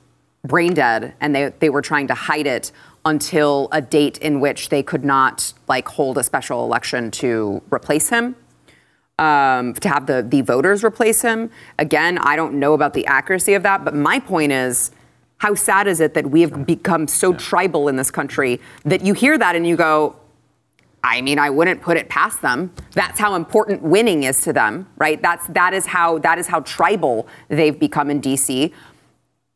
[0.45, 2.73] brain dead, and they they were trying to hide it
[3.05, 8.11] until a date in which they could not like hold a special election to replace
[8.11, 8.37] him
[9.21, 11.51] um, to have the, the voters replace him.
[11.79, 14.91] Again, I don't know about the accuracy of that, but my point is
[15.39, 19.15] how sad is it that we have become so tribal in this country that you
[19.15, 20.17] hear that and you go,
[21.03, 22.73] I mean, I wouldn't put it past them.
[22.93, 25.21] That's how important winning is to them, right?
[25.21, 28.73] That's that is how that is how tribal they've become in DC.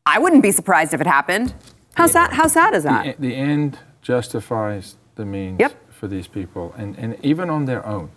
[0.07, 1.55] I wouldn't be surprised if it happened.
[1.95, 2.33] How sad?
[2.33, 3.19] How sad is that?
[3.19, 5.73] The, the end justifies the means yep.
[5.93, 8.11] for these people, and and even on their own.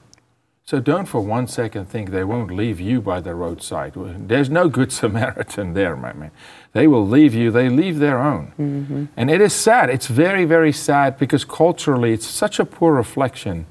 [0.66, 3.94] So don't for one second think they won't leave you by the roadside.
[4.28, 6.32] There's no good Samaritan there, my man.
[6.74, 8.52] They will leave you, they leave their own.
[8.60, 9.06] Mm-hmm.
[9.16, 9.90] And it is sad.
[9.90, 13.66] It's very, very sad because culturally it's such a poor reflection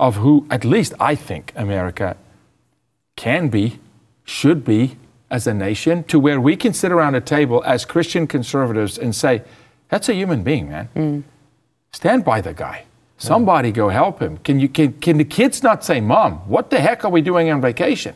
[0.00, 2.16] of who, at least I think, America
[3.14, 3.78] can be,
[4.24, 4.96] should be
[5.30, 9.14] as a nation, to where we can sit around a table as Christian conservatives and
[9.14, 9.42] say,
[9.88, 10.88] that's a human being, man.
[10.96, 11.22] Mm.
[11.92, 12.84] Stand by the guy.
[13.18, 14.38] Somebody go help him.
[14.38, 17.50] Can you can, can the kids not say, "Mom, what the heck are we doing
[17.50, 18.14] on vacation?"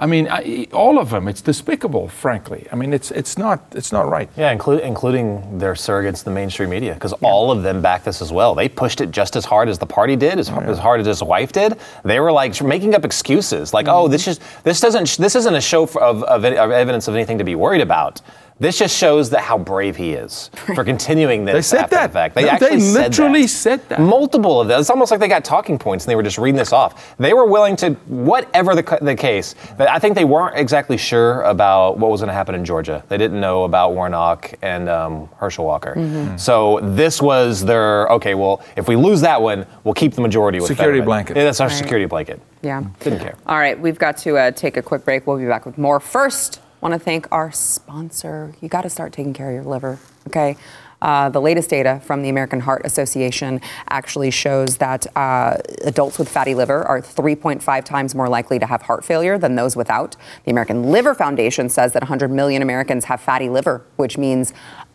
[0.00, 1.28] I mean, I, all of them.
[1.28, 2.66] It's despicable, frankly.
[2.72, 4.30] I mean, it's it's not it's not right.
[4.34, 7.28] Yeah, inclu- including their surrogates, the mainstream media, because yeah.
[7.28, 8.54] all of them back this as well.
[8.54, 10.60] They pushed it just as hard as the party did, as, yeah.
[10.60, 11.78] as hard as his wife did.
[12.02, 13.94] They were like making up excuses, like, mm-hmm.
[13.94, 17.14] "Oh, this is this doesn't this isn't a show for, of, of, of evidence of
[17.14, 18.22] anything to be worried about."
[18.60, 21.54] This just shows that how brave he is for continuing this.
[21.54, 22.06] they said after that.
[22.08, 22.34] The fact.
[22.34, 23.88] They no, actually they literally said that.
[23.88, 24.00] said that.
[24.00, 24.78] Multiple of them.
[24.78, 27.16] It's almost like they got talking points and they were just reading this off.
[27.16, 31.40] They were willing to, whatever the, the case, that I think they weren't exactly sure
[31.42, 33.02] about what was going to happen in Georgia.
[33.08, 35.94] They didn't know about Warnock and um, Herschel Walker.
[35.96, 36.36] Mm-hmm.
[36.36, 38.34] So this was their okay.
[38.34, 40.74] Well, if we lose that one, we'll keep the majority with that.
[40.74, 41.06] security Fetterman.
[41.06, 41.36] blanket.
[41.38, 41.76] Yeah, that's our right.
[41.76, 42.40] security blanket.
[42.62, 43.36] Yeah, didn't care.
[43.46, 45.26] All right, we've got to uh, take a quick break.
[45.26, 45.98] We'll be back with more.
[45.98, 48.54] First want to thank our sponsor.
[48.60, 50.56] You got to start taking care of your liver, okay?
[51.02, 56.28] Uh, the latest data from the American Heart Association actually shows that uh, adults with
[56.28, 60.16] fatty liver are 3.5 times more likely to have heart failure than those without.
[60.44, 64.52] The American Liver Foundation says that 100 million Americans have fatty liver, which means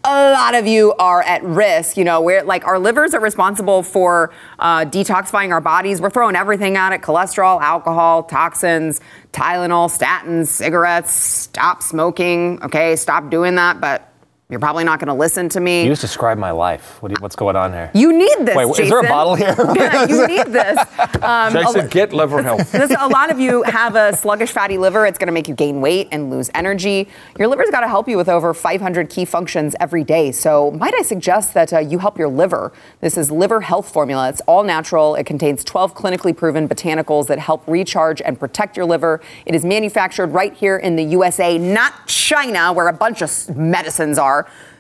[0.07, 1.97] a lot of you are at risk.
[1.97, 5.99] You know, we're like our livers are responsible for uh, detoxifying our bodies.
[5.99, 11.11] We're throwing everything at it cholesterol, alcohol, toxins, Tylenol, statins, cigarettes.
[11.11, 12.61] Stop smoking.
[12.63, 13.81] Okay, stop doing that.
[13.81, 14.11] But
[14.47, 15.81] you're probably not going to listen to me.
[15.81, 17.01] You just describe my life.
[17.01, 17.89] What you, what's going on here?
[17.95, 18.55] You need this.
[18.55, 18.83] Wait, Jason.
[18.83, 19.55] is there a bottle here?
[19.75, 20.77] yeah, you need this.
[21.23, 22.71] Um, Jason, get liver health.
[22.85, 25.07] This, a lot of you have a sluggish fatty liver.
[25.07, 27.07] It's going to make you gain weight and lose energy.
[27.39, 30.31] Your liver's got to help you with over 500 key functions every day.
[30.31, 32.71] So, might I suggest that uh, you help your liver?
[33.01, 34.29] This is Liver Health Formula.
[34.29, 35.15] It's all natural.
[35.15, 39.21] It contains 12 clinically proven botanicals that help recharge and protect your liver.
[39.47, 44.19] It is manufactured right here in the USA, not China, where a bunch of medicines
[44.19, 44.34] are.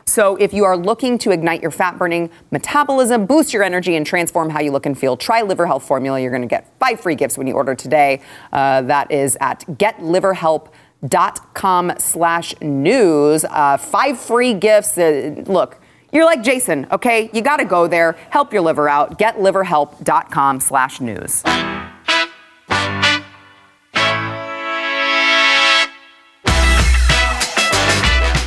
[0.05, 4.05] So if you are looking to ignite your fat burning metabolism, boost your energy, and
[4.05, 6.21] transform how you look and feel, try Liver Health Formula.
[6.21, 8.21] You're going to get five free gifts when you order today.
[8.53, 13.45] Uh, that is at getliverhelp.com slash news.
[13.45, 14.95] Uh, five free gifts.
[14.97, 17.31] Uh, look, you're like Jason, okay?
[17.33, 18.11] You got to go there.
[18.29, 19.17] Help your liver out.
[19.19, 21.41] Getliverhelp.com slash news.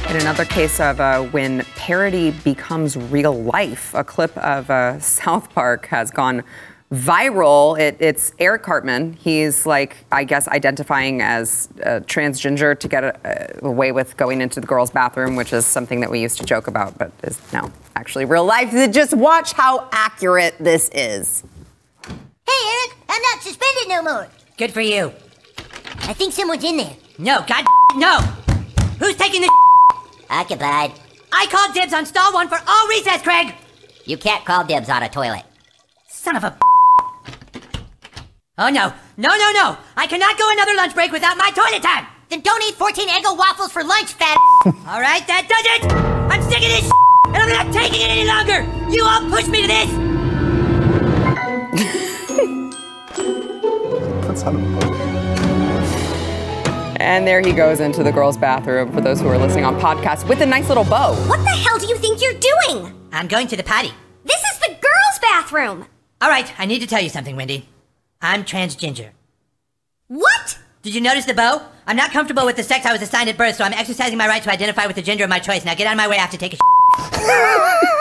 [0.09, 5.53] In another case of uh, when parody becomes real life, a clip of uh, South
[5.53, 6.45] Park has gone
[6.91, 7.79] viral.
[7.79, 9.13] It, it's Eric Cartman.
[9.13, 14.63] He's like, I guess, identifying as uh, transgender to get a, away with going into
[14.63, 17.71] the girls' bathroom, which is something that we used to joke about, but is now
[17.95, 18.71] actually real life.
[18.91, 21.45] Just watch how accurate this is.
[22.03, 22.15] Hey,
[22.49, 24.29] Eric, I'm not suspended no more.
[24.57, 25.13] Good for you.
[25.99, 26.97] I think someone's in there.
[27.19, 27.67] No, God,
[27.97, 28.21] no.
[29.01, 29.68] Who's taking the?
[30.31, 30.93] Occupied.
[31.33, 33.55] I called dibs on stall one for all recess, Craig!
[34.05, 35.43] You can't call dibs on a toilet.
[36.09, 36.57] Son of a.
[38.59, 39.77] Oh no, no, no, no!
[39.97, 42.07] I cannot go another lunch break without my toilet time!
[42.29, 44.37] Then don't eat 14 Eggo waffles for lunch, fat.
[44.67, 45.93] all right, that does it.
[46.31, 46.91] I'm sick of this,
[47.27, 48.67] and I'm not taking it any longer.
[48.93, 49.89] You all pushed me to this.
[54.27, 54.59] That's how to
[56.99, 60.29] And there he goes into the girls' bathroom for those who are listening on podcast
[60.29, 61.15] with a nice little bow.
[61.29, 62.93] What the hell do you think you're doing?
[63.13, 63.93] I'm going to the potty.
[64.25, 65.87] This is the girls' bathroom.
[66.21, 67.69] All right, I need to tell you something, Wendy.
[68.21, 69.11] I'm transgender.
[70.09, 70.59] What?
[70.83, 71.63] Did you notice the bow?
[71.87, 74.27] I'm not comfortable with the sex I was assigned at birth, so I'm exercising my
[74.27, 75.65] right to identify with the gender of my choice.
[75.65, 76.17] Now get out of my way.
[76.17, 76.59] I have to take a.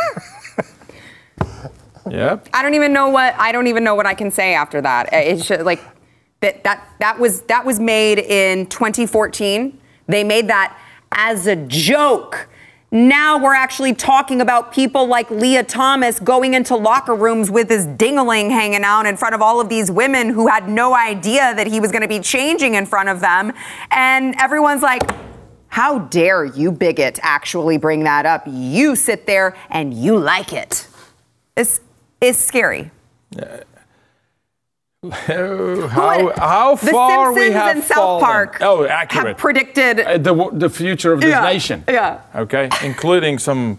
[2.10, 2.50] Yep.
[2.54, 5.10] I don't even know what I don't even know what I can say after that.
[5.12, 5.82] It's just like
[6.41, 9.78] that that that was that was made in 2014.
[10.08, 10.78] They made that
[11.12, 12.47] as a joke.
[12.89, 17.86] Now we're actually talking about people like Lia Thomas going into locker rooms with his
[17.86, 21.67] dingling hanging out in front of all of these women who had no idea that
[21.67, 23.52] he was going to be changing in front of them.
[23.91, 25.02] And everyone's like,
[25.67, 28.43] how dare you, bigot, actually bring that up?
[28.47, 30.88] You sit there and you like it.
[31.58, 31.82] It's,
[32.21, 32.89] it's scary.
[35.12, 38.26] How, how The far we have and South fallen.
[38.26, 39.38] Park Oh, have accurate.
[39.38, 41.84] predicted Uh, the the future of this Yeah, nation.
[41.88, 42.20] yeah.
[42.36, 43.78] Okay, including some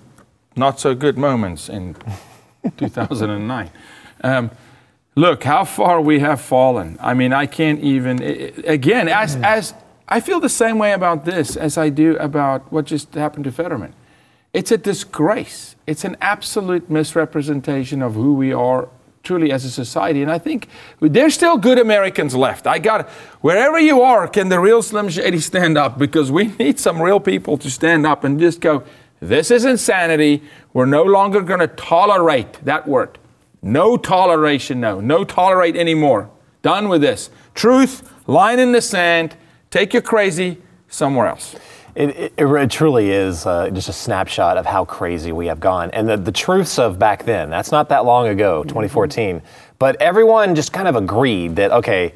[0.57, 1.97] not so good moments in
[2.77, 3.71] 2009.
[4.23, 4.51] Um,
[5.17, 6.97] look how far we have fallen.
[7.01, 8.23] I mean, I can't even.
[8.67, 9.75] Again, as as
[10.09, 13.53] I feel the same way about this as I do about what just happened to
[13.53, 13.93] Fetterman.
[14.55, 15.77] It's a disgrace.
[15.87, 18.89] It's an absolute misrepresentation of who we are
[19.23, 20.23] truly as a society.
[20.23, 20.69] And I think
[21.01, 22.67] there's still good Americans left.
[22.67, 23.09] I got
[23.41, 25.99] wherever you are, can the real Slim Shady stand up?
[25.99, 28.85] Because we need some real people to stand up and just go,
[29.21, 30.43] this is insanity.
[30.73, 33.19] We're no longer going to tolerate that word.
[33.63, 35.01] No toleration, no.
[35.01, 36.31] No tolerate anymore.
[36.63, 37.31] Done with this.
[37.55, 39.37] Truth, line in the sand,
[39.71, 41.57] take your crazy somewhere else.
[41.99, 45.91] It, it, it truly is uh, just a snapshot of how crazy we have gone.
[45.91, 49.43] And the, the truths of back then, that's not that long ago, 2014.
[49.81, 52.15] But everyone just kind of agreed that, okay,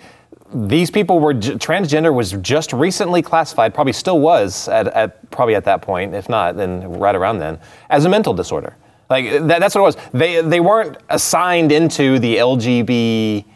[0.55, 5.57] these people were, j- transgender was just recently classified, probably still was at, at, probably
[5.57, 7.59] at that point, if not, then right around then,
[7.91, 8.77] as a mental disorder.
[9.11, 9.97] Like that, that's what it was.
[10.13, 13.47] They, they weren't assigned into the LGB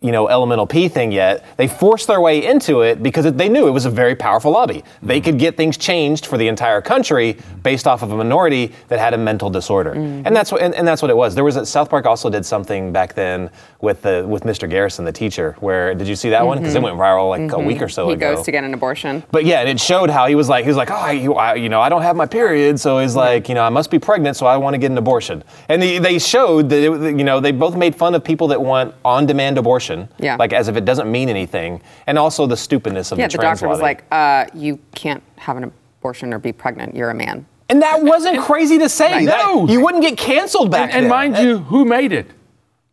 [0.00, 1.44] you know, LMNOP thing yet.
[1.56, 4.50] They forced their way into it because it, they knew it was a very powerful
[4.50, 4.82] lobby.
[5.02, 5.24] They mm-hmm.
[5.24, 9.14] could get things changed for the entire country based off of a minority that had
[9.14, 10.26] a mental disorder, mm-hmm.
[10.26, 11.34] and that's what and, and that's what it was.
[11.34, 14.68] There was a, South Park also did something back then with the with Mr.
[14.68, 15.56] Garrison, the teacher.
[15.60, 16.58] Where did you see that one?
[16.58, 16.96] Because it mm-hmm.
[16.96, 18.30] went viral like a week or so he ago.
[18.30, 19.22] He goes to get an abortion.
[19.30, 21.34] But yeah, and it showed how he was like, he was like, oh, I, you,
[21.34, 23.90] I, you know, I don't have my period, so he's like, you know, I must
[23.90, 25.42] be pregnant, so I want to get an abortion.
[25.68, 28.60] And they, they showed that, it, you know, they both made fun of people that
[28.60, 30.36] want on-demand abortion, Yeah.
[30.36, 33.22] like as if it doesn't mean anything, and also the stupidness of the state.
[33.22, 35.64] Yeah, the the trans doctor was like, uh, you can't have an
[36.00, 36.94] abortion or be pregnant.
[36.96, 37.46] You're a man.
[37.68, 39.12] and that wasn't crazy to say.
[39.12, 39.26] Right.
[39.26, 39.66] That- No.
[39.68, 41.10] you wouldn't get canceled back And, and then.
[41.10, 42.26] mind you, who made it?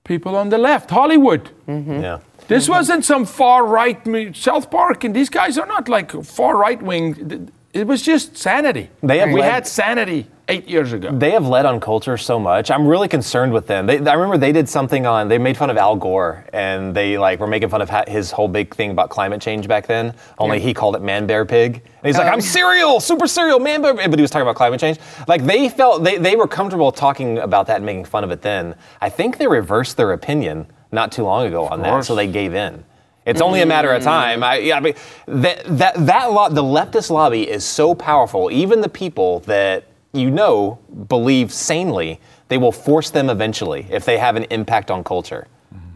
[0.04, 1.50] People on the left, Hollywood.
[1.68, 2.20] yeah.
[2.48, 6.56] This wasn't some far right me- South Park, and these guys are not like far
[6.56, 7.50] right wing.
[7.74, 8.90] It was just sanity.
[9.04, 11.12] They have we led- had sanity eight years ago.
[11.12, 12.72] They have led on culture so much.
[12.72, 13.86] I'm really concerned with them.
[13.86, 15.28] They, I remember they did something on.
[15.28, 18.48] They made fun of Al Gore, and they like were making fun of his whole
[18.48, 20.14] big thing about climate change back then.
[20.38, 20.64] Only Yeah.
[20.64, 21.76] he called it man bear pig.
[21.76, 22.32] And he's like, Oh.
[22.32, 25.00] "I'm cereal, super cereal, man bear," but he was talking about climate change.
[25.28, 28.42] Like they felt they they were comfortable talking about that and making fun of it.
[28.42, 32.28] Then I think they reversed their opinion not too long ago on that, so they
[32.28, 32.84] gave in.
[33.26, 33.68] It's only a mm.
[33.68, 34.42] matter of time.
[34.42, 34.94] I, yeah, I mean,
[35.28, 38.50] that that that lo- the leftist lobby is so powerful.
[38.50, 39.84] Even the people that
[40.18, 45.04] you know believe sanely, they will force them eventually if they have an impact on
[45.04, 45.48] culture.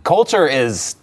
[0.04, 0.96] Culture is,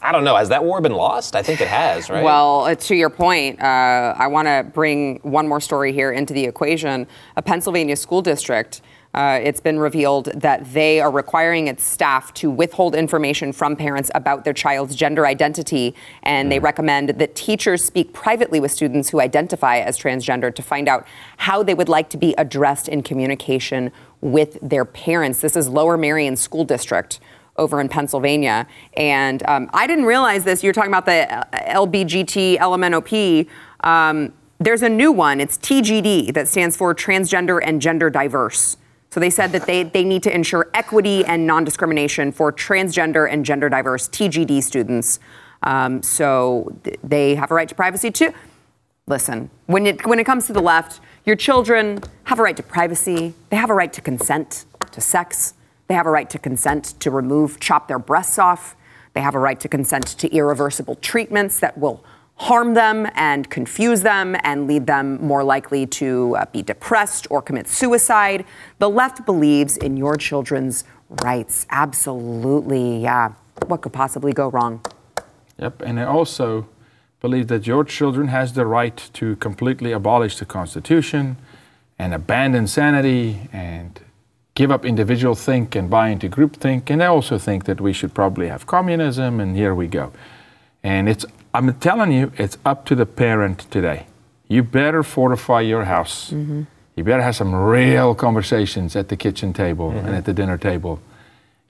[0.00, 1.36] I don't know, has that war been lost?
[1.36, 2.24] I think it has, right?
[2.24, 6.34] Well, uh, to your point, uh, I want to bring one more story here into
[6.34, 7.06] the equation.
[7.36, 8.82] A Pennsylvania school district.
[9.14, 14.10] Uh, it's been revealed that they are requiring its staff to withhold information from parents
[14.14, 19.20] about their child's gender identity, and they recommend that teachers speak privately with students who
[19.20, 21.06] identify as transgender to find out
[21.38, 25.40] how they would like to be addressed in communication with their parents.
[25.40, 27.20] This is Lower Merion School District
[27.56, 28.66] over in Pennsylvania.
[28.96, 30.62] And um, I didn't realize this.
[30.62, 33.46] You're talking about the uh, LBGT LMNOP.
[33.80, 35.40] Um, there's a new one.
[35.40, 38.78] It's TGD that stands for Transgender and Gender Diverse.
[39.12, 43.30] So they said that they, they need to ensure equity and non discrimination for transgender
[43.30, 45.20] and gender diverse TGD students.
[45.62, 48.32] Um, so th- they have a right to privacy too.
[49.06, 52.62] Listen, when it, when it comes to the left, your children have a right to
[52.62, 55.52] privacy, they have a right to consent to sex,
[55.88, 58.74] they have a right to consent to remove, chop their breasts off,
[59.12, 62.02] they have a right to consent to irreversible treatments that will
[62.36, 67.40] harm them and confuse them and lead them more likely to uh, be depressed or
[67.40, 68.44] commit suicide.
[68.78, 70.84] The left believes in your children's
[71.22, 71.66] rights.
[71.70, 73.32] Absolutely, yeah.
[73.66, 74.84] What could possibly go wrong?
[75.58, 76.66] Yep, and I also
[77.20, 81.36] believe that your children has the right to completely abolish the Constitution
[81.98, 84.00] and abandon sanity and
[84.54, 86.90] give up individual think and buy into group think.
[86.90, 90.12] And I also think that we should probably have communism, and here we go.
[90.82, 91.24] And it's,
[91.54, 94.06] I'm telling you, it's up to the parent today.
[94.48, 96.30] You better fortify your house.
[96.30, 96.62] Mm-hmm.
[96.96, 100.06] You better have some real conversations at the kitchen table mm-hmm.
[100.06, 101.00] and at the dinner table.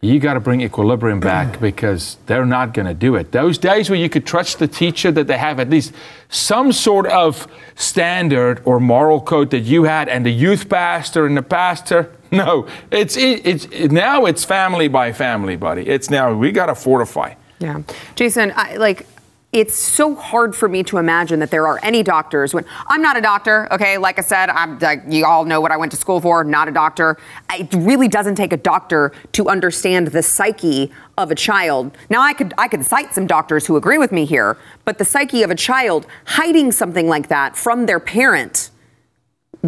[0.01, 3.31] You got to bring equilibrium back because they're not going to do it.
[3.31, 5.93] Those days where you could trust the teacher that they have at least
[6.29, 11.37] some sort of standard or moral code that you had, and the youth pastor and
[11.37, 15.83] the pastor, no, it's it, it's it, now it's family by family, buddy.
[15.89, 17.35] It's now we got to fortify.
[17.61, 17.83] Yeah,
[18.17, 19.07] Jason, I, like
[19.53, 23.19] it's so hard for me to imagine that there are any doctors when I'm not
[23.19, 23.99] a doctor, okay?
[23.99, 24.79] Like I said, I'm,
[25.13, 27.19] you all know what I went to school for, not a doctor.
[27.53, 31.95] It really doesn't take a doctor to understand the psyche of a child.
[32.09, 35.05] Now I could I could cite some doctors who agree with me here, but the
[35.05, 38.71] psyche of a child hiding something like that from their parent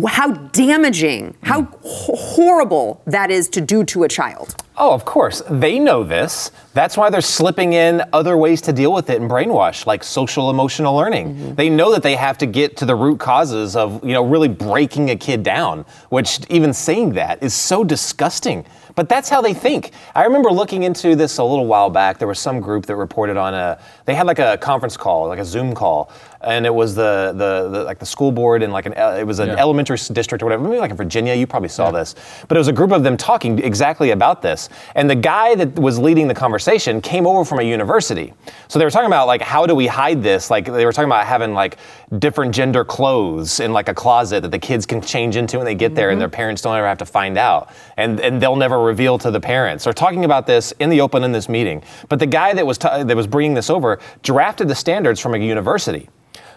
[0.09, 4.64] how damaging, how horrible that is to do to a child.
[4.77, 5.41] Oh, of course.
[5.49, 6.51] They know this.
[6.73, 10.51] That's why they're slipping in other ways to deal with it and brainwash, like social
[10.51, 11.35] emotional learning.
[11.35, 11.55] Mm-hmm.
[11.55, 14.49] They know that they have to get to the root causes of, you know, really
[14.49, 18.67] breaking a kid down, which even saying that is so disgusting.
[18.95, 19.91] But that's how they think.
[20.15, 22.19] I remember looking into this a little while back.
[22.19, 25.41] There was some group that reported on a, they had like a conference call, like
[25.41, 28.87] a Zoom call, and it was the, the, the like the school board and like
[28.87, 29.57] an, it was an yeah.
[29.57, 31.93] elementary district or whatever, maybe like in Virginia, you probably saw yeah.
[31.93, 32.15] this.
[32.47, 34.69] But it was a group of them talking exactly about this.
[34.95, 38.33] And the guy that was leading the conversation came over from a university.
[38.69, 40.51] So they were talking about like, how do we hide this?
[40.51, 41.79] Like they were talking about having like
[42.19, 45.75] different gender clothes in like a closet that the kids can change into when they
[45.75, 46.13] get there mm-hmm.
[46.13, 47.71] and their parents don't ever have to find out.
[47.97, 49.85] And, and they'll never reveal to the parents.
[49.85, 51.83] They're talking about this in the open in this meeting.
[52.09, 55.35] But the guy that was, t- that was bringing this over drafted the standards from
[55.35, 56.09] a university.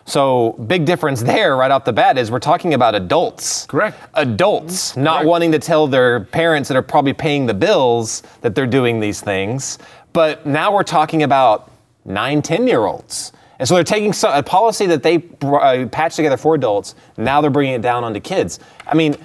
[0.05, 3.65] So big difference there right off the bat is we're talking about adults.
[3.65, 3.97] Correct.
[4.15, 5.03] Adults mm-hmm.
[5.03, 5.27] not Correct.
[5.27, 9.21] wanting to tell their parents that are probably paying the bills that they're doing these
[9.21, 9.77] things.
[10.13, 11.71] But now we're talking about
[12.05, 13.33] nine, 10 year olds.
[13.59, 16.95] And so they're taking a policy that they uh, patched together for adults.
[17.17, 18.59] Now they're bringing it down onto kids.
[18.85, 19.15] I mean,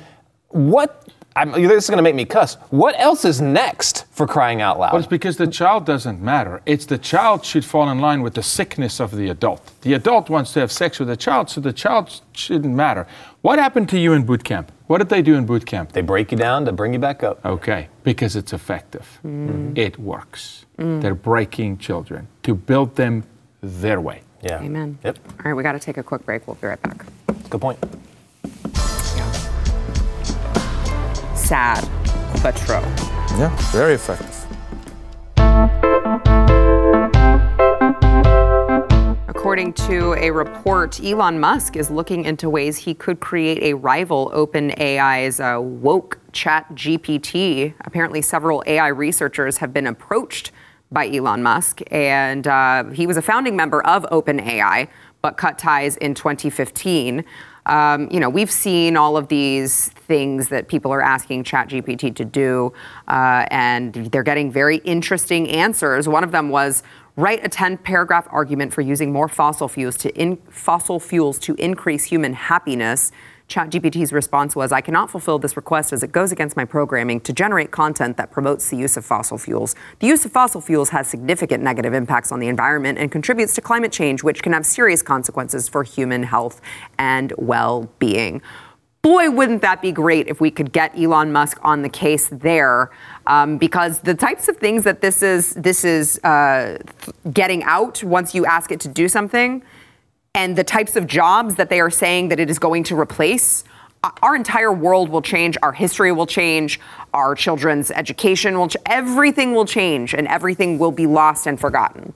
[0.49, 1.02] what
[1.35, 2.55] I'm, this is going to make me cuss.
[2.71, 4.93] What else is next for crying out loud?
[4.93, 6.61] Well, it's because the child doesn't matter.
[6.67, 9.73] It's the child should fall in line with the sickness of the adult.
[9.83, 13.07] The adult wants to have sex with the child, so the child shouldn't matter.
[13.41, 14.71] What happened to you in boot camp?
[14.87, 15.93] What did they do in boot camp?
[15.93, 17.45] They break you down to bring you back up.
[17.45, 19.21] Okay, because it's effective.
[19.25, 19.77] Mm.
[19.77, 20.67] It works.
[20.79, 21.01] Mm.
[21.01, 23.25] They're breaking children to build them
[23.63, 24.23] their way.
[24.43, 24.61] Yeah.
[24.61, 24.99] Amen.
[25.05, 25.19] Yep.
[25.31, 26.47] All right, we got to take a quick break.
[26.47, 27.05] We'll be right back.
[27.49, 27.79] Good point.
[31.53, 31.87] Sad,
[32.43, 32.77] but true.
[33.37, 34.47] Yeah, very effective.
[39.29, 44.33] According to a report, Elon Musk is looking into ways he could create a rival
[44.35, 47.75] OpenAI's uh, woke ChatGPT.
[47.83, 50.53] Apparently, several AI researchers have been approached
[50.91, 54.89] by Elon Musk, and uh, he was a founding member of OpenAI,
[55.21, 57.23] but cut ties in 2015.
[57.67, 62.25] Um, you know, we've seen all of these things that people are asking ChatGPT to
[62.25, 62.73] do,
[63.09, 66.09] uh, and they're getting very interesting answers.
[66.09, 66.83] One of them was
[67.17, 71.55] write a 10 paragraph argument for using more fossil fuels to in, fossil fuels to
[71.55, 73.13] increase human happiness.
[73.53, 77.33] ChatGPT's response was, I cannot fulfill this request as it goes against my programming to
[77.35, 79.75] generate content that promotes the use of fossil fuels.
[80.01, 83.61] The use of fossil fuels has significant negative impacts on the environment and contributes to
[83.61, 86.63] climate change, which can have serious consequences for human health
[86.99, 88.41] and well being.
[89.03, 92.91] Boy, wouldn't that be great if we could get Elon Musk on the case there,
[93.27, 96.79] um, because the types of things that this is this is uh,
[97.33, 99.63] getting out once you ask it to do something
[100.35, 103.65] and the types of jobs that they are saying that it is going to replace,
[104.23, 106.81] our entire world will change, our history will change,
[107.13, 112.13] our children's education will, ch- everything will change, and everything will be lost and forgotten.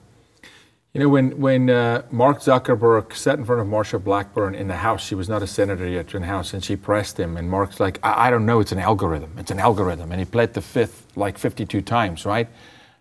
[0.93, 4.77] You know, when, when uh, Mark Zuckerberg sat in front of Marsha Blackburn in the
[4.77, 7.49] House, she was not a senator yet in the House, and she pressed him, and
[7.49, 10.11] Mark's like, I, I don't know, it's an algorithm, it's an algorithm.
[10.11, 12.49] And he pled the fifth like 52 times, right?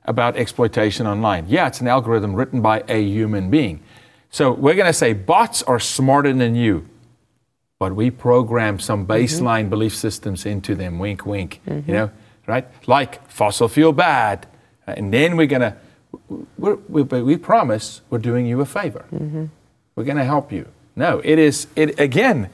[0.05, 1.47] About exploitation online.
[1.49, 3.83] Yeah, it's an algorithm written by a human being.
[4.31, 6.89] So we're going to say bots are smarter than you,
[7.79, 9.13] but we program some mm-hmm.
[9.13, 9.71] baseline mm-hmm.
[9.71, 10.99] belief systems into them.
[10.99, 11.61] Wink, wink.
[11.67, 11.91] Mm-hmm.
[11.91, 12.11] You know,
[12.47, 12.67] right?
[12.87, 14.47] Like fossil fuel bad,
[14.87, 15.77] and then we're going to.
[16.59, 19.05] we we promise we're doing you a favor.
[19.13, 19.47] Mm-hmm.
[19.97, 20.69] We're going to help you.
[20.97, 22.49] No, it is, it again,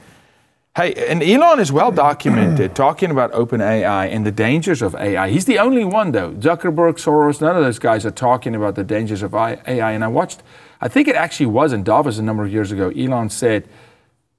[0.75, 5.29] hey, and Elon is well documented talking about OpenAI and the dangers of AI.
[5.29, 6.31] He's the only one, though.
[6.33, 9.91] Zuckerberg, Soros, none of those guys are talking about the dangers of AI.
[9.91, 10.43] And I watched,
[10.83, 12.89] I think it actually was in Davos a number of years ago.
[12.89, 13.69] Elon said,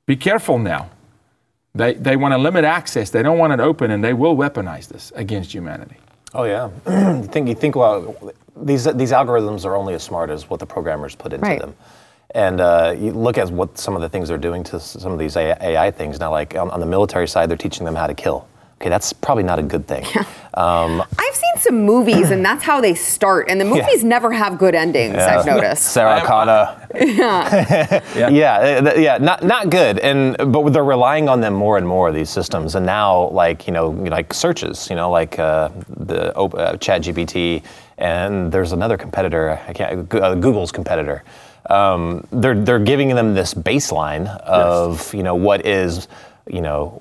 [0.04, 0.90] be careful now.
[1.74, 3.08] They, they want to limit access.
[3.08, 5.96] They don't want it open, and they will weaponize this against humanity.
[6.34, 6.68] Oh yeah.
[7.16, 8.14] you think you think well,
[8.56, 11.60] these these algorithms are only as smart as what the programmers put into Right.
[11.60, 11.74] them.
[12.34, 15.18] And uh, you look at what some of the things they're doing to some of
[15.18, 16.30] these AI things now.
[16.30, 18.46] Like on, on the military side, they're teaching them how to kill.
[18.84, 20.04] Okay, that's probably not a good thing.
[20.52, 23.48] Um, I've seen some movies, and that's how they start.
[23.48, 23.76] And the Yeah.
[23.80, 25.14] movies never have good endings.
[25.14, 25.84] yeah, I've noticed.
[25.84, 26.86] Sarah Connor.
[26.94, 28.28] yeah.
[28.28, 29.98] yeah, uh, yeah, not not good.
[30.00, 32.74] And but they're relying on them more and more these systems.
[32.74, 37.62] And now, like you know, like searches, you know, like uh, the op- uh, ChatGPT,
[37.96, 39.58] and there's another competitor.
[39.66, 40.12] I can't.
[40.14, 41.24] Uh, Google's competitor.
[41.70, 46.06] Um, they're they're giving them this baseline of you know what is
[46.46, 47.00] you know.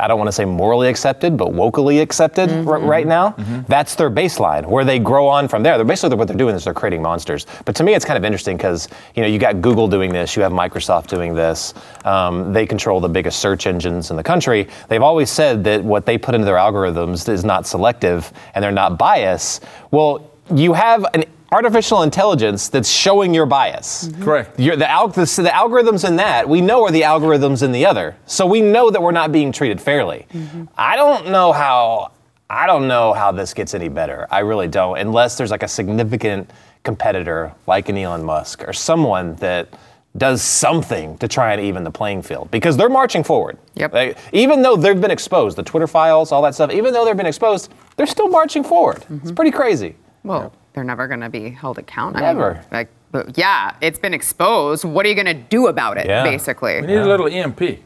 [0.00, 3.34] I don't want to say morally accepted, but wokely accepted r- right now.
[3.68, 5.76] That's their baseline, where they grow on from there.
[5.76, 7.46] They're basically what they're doing is they're creating monsters.
[7.64, 10.36] But to me, it's kind of interesting because you know you got Google doing this,
[10.36, 11.74] you have Microsoft doing this.
[12.04, 14.68] Um, they control the biggest search engines in the country.
[14.88, 18.72] They've always said that what they put into their algorithms is not selective and they're
[18.72, 19.64] not biased.
[19.90, 24.08] Well, you have an artificial intelligence that's showing your bias.
[24.08, 24.22] Mm-hmm.
[24.22, 24.60] Correct.
[24.60, 27.86] You're, the, al- the, the algorithms in that, we know are the algorithms in the
[27.86, 28.16] other.
[28.26, 30.26] So we know that we're not being treated fairly.
[30.32, 30.64] Mm-hmm.
[30.76, 32.12] I don't know how.
[32.52, 34.26] I don't know how this gets any better.
[34.28, 36.50] I really don't, unless there's like a significant
[36.82, 39.68] competitor like an Elon Musk or someone that
[40.16, 43.56] does something to try and even the playing field because they're marching forward.
[43.76, 43.92] Yep.
[43.92, 47.16] Like, even though they've been exposed, the Twitter files, all that stuff, even though they've
[47.16, 48.96] been exposed, they're still marching forward.
[48.96, 49.34] It's mm-hmm.
[49.34, 49.94] pretty crazy.
[50.24, 52.26] Well, they're never going to be held accountable.
[52.26, 52.64] Never.
[52.70, 54.84] Like, but yeah, it's been exposed.
[54.84, 56.22] What are you going to do about it, Yeah.
[56.22, 56.80] basically?
[56.80, 57.58] We need a little EMP.
[57.58, 57.80] this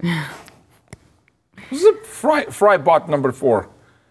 [1.70, 3.68] is a fry, fry bot number four.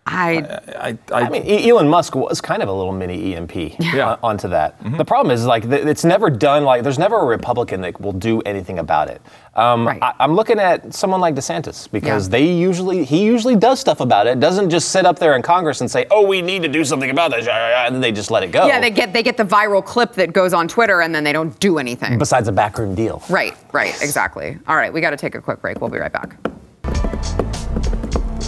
[0.07, 0.37] I,
[0.77, 4.47] I, I, I mean, Elon Musk was kind of a little mini EMP on- onto
[4.49, 4.79] that.
[4.79, 4.97] Mm-hmm.
[4.97, 6.63] The problem is, like, it's never done.
[6.63, 9.19] Like, there's never a Republican that will do anything about it.
[9.55, 12.31] Um, I, I'm looking at someone like DeSantis because Yeah.
[12.33, 14.39] they usually he usually does stuff about it.
[14.39, 17.09] Doesn't just sit up there in Congress and say, "Oh, we need to do something
[17.09, 18.67] about this," and then they just let it go.
[18.67, 21.31] Yeah, they get they get the viral clip that goes on Twitter, and then they
[21.33, 22.19] don't do anything.
[22.19, 23.23] Besides a backroom deal.
[23.29, 24.57] Right, right, exactly.
[24.67, 25.79] All right, we got to take a quick break.
[25.79, 26.35] We'll be right back.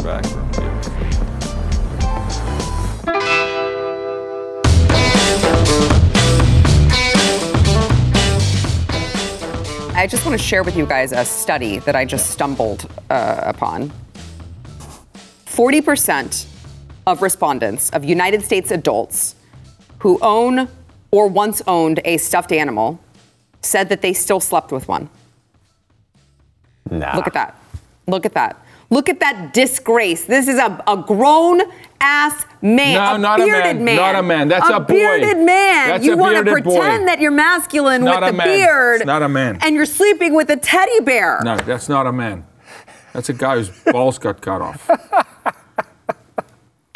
[0.04, 0.37] Backroom
[9.98, 13.42] I just want to share with you guys a study that I just stumbled uh,
[13.46, 13.92] upon.
[15.48, 16.46] 40%
[17.08, 19.34] of respondents, of United States adults
[19.98, 20.68] who own
[21.10, 23.00] or once owned a stuffed animal,
[23.64, 25.10] said that they still slept with one.
[26.92, 27.16] Nah.
[27.16, 27.60] Look at that.
[28.06, 28.64] Look at that.
[28.92, 30.26] Look at that disgrace.
[30.26, 31.64] This is a, a grown
[32.00, 32.94] ass man.
[32.96, 33.96] No, a not a bearded man.
[33.96, 34.48] Not a man.
[34.48, 34.94] That's a boy.
[34.94, 35.90] bearded man.
[35.90, 36.80] That's you want to bearded boy.
[36.80, 38.48] pretend that you're masculine Not with a the man.
[38.48, 38.96] beard.
[39.02, 39.60] It's not a man.
[39.62, 41.42] And you're sleeping with a teddy bear.
[41.44, 42.46] No, that's not a man.
[43.14, 44.90] That's a guy whose balls got cut off.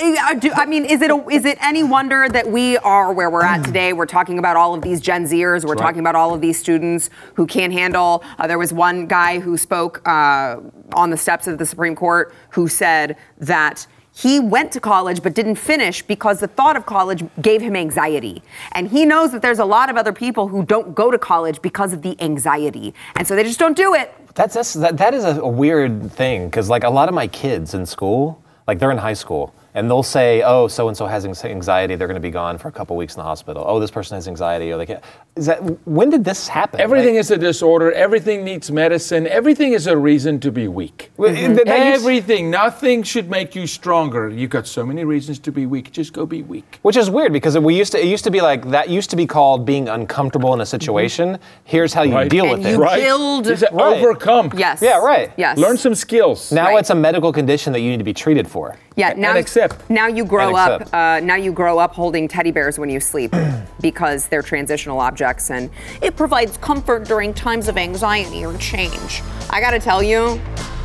[0.04, 3.44] I I mean, is it a, is it any wonder that we are where we're
[3.44, 3.94] at today?
[3.94, 5.64] We're talking about all of these Gen Zers.
[5.64, 5.82] We're right.
[5.82, 8.24] talking about all of these students who can't handle.
[8.40, 10.58] Uh, there was one guy who spoke uh,
[10.94, 13.86] on the steps of the Supreme Court who said that
[14.22, 18.44] he went to college but didn't finish because the thought of college gave him anxiety.
[18.74, 21.60] And he knows that there's a lot of other people who don't go to college
[21.62, 22.94] because of the anxiety.
[23.16, 24.14] And so they just don't do it.
[24.36, 27.28] That's, that's that, that is a, a weird thing because like a lot of my
[27.28, 31.06] kids in school, like they're in high school, and they'll say, "Oh, so and so
[31.06, 31.96] has anxiety.
[31.96, 33.64] They're going to be gone for a couple weeks in the hospital.
[33.66, 35.04] Oh, this person has anxiety, or they can't."
[35.36, 36.82] Is that when did this happen?
[36.82, 37.92] Everything is a disorder.
[37.94, 39.28] Everything needs medicine.
[39.28, 41.10] Everything is a reason to be weak.
[41.18, 41.56] Mm-hmm.
[41.56, 42.52] th- that used- Everything.
[42.52, 44.30] Nothing should make you stronger.
[44.30, 45.92] You've got so many reasons to be weak.
[45.92, 46.80] Just go be weak.
[46.82, 49.16] Which is weird because we used to it used to be like that used to
[49.16, 51.40] be called being uncomfortable in a situation.
[51.64, 52.30] Here's how you Right.
[52.30, 52.78] deal And with you it.
[52.80, 53.02] Right.
[53.02, 53.48] build.
[53.48, 53.98] Is it Right.
[54.04, 54.52] overcome?
[54.58, 54.82] Yes.
[54.82, 55.32] Yeah, right.
[55.38, 55.58] Yes.
[55.58, 56.52] Learn some skills.
[56.52, 56.80] Now Right.
[56.80, 58.76] it's a medical condition that you need to be treated for.
[58.98, 59.90] Yeah, now accept.
[59.90, 60.94] Now you grow up.
[60.94, 63.34] Uh, now you grow up holding teddy bears when you sleep
[63.82, 65.70] because they're transitional objects, and
[66.02, 69.22] it provides comfort during times of anxiety or change.
[69.50, 70.40] I got to tell you,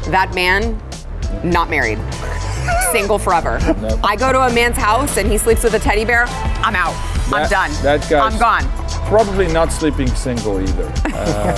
[0.09, 0.81] that man,
[1.43, 1.99] not married,
[2.93, 3.59] single forever.
[4.05, 6.25] I go to a man's house and he sleeps with a teddy bear.
[6.27, 6.95] I'm out.
[7.27, 7.71] I'm That- done.
[7.83, 8.65] That guy's I'm gone.
[9.09, 10.93] Probably not sleeping single either.
[11.17, 11.57] Uh,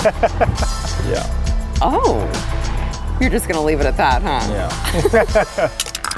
[1.11, 1.77] yeah.
[1.83, 2.21] Oh,
[3.21, 4.41] you're just gonna leave it at that, huh?
[4.53, 5.69] Yeah.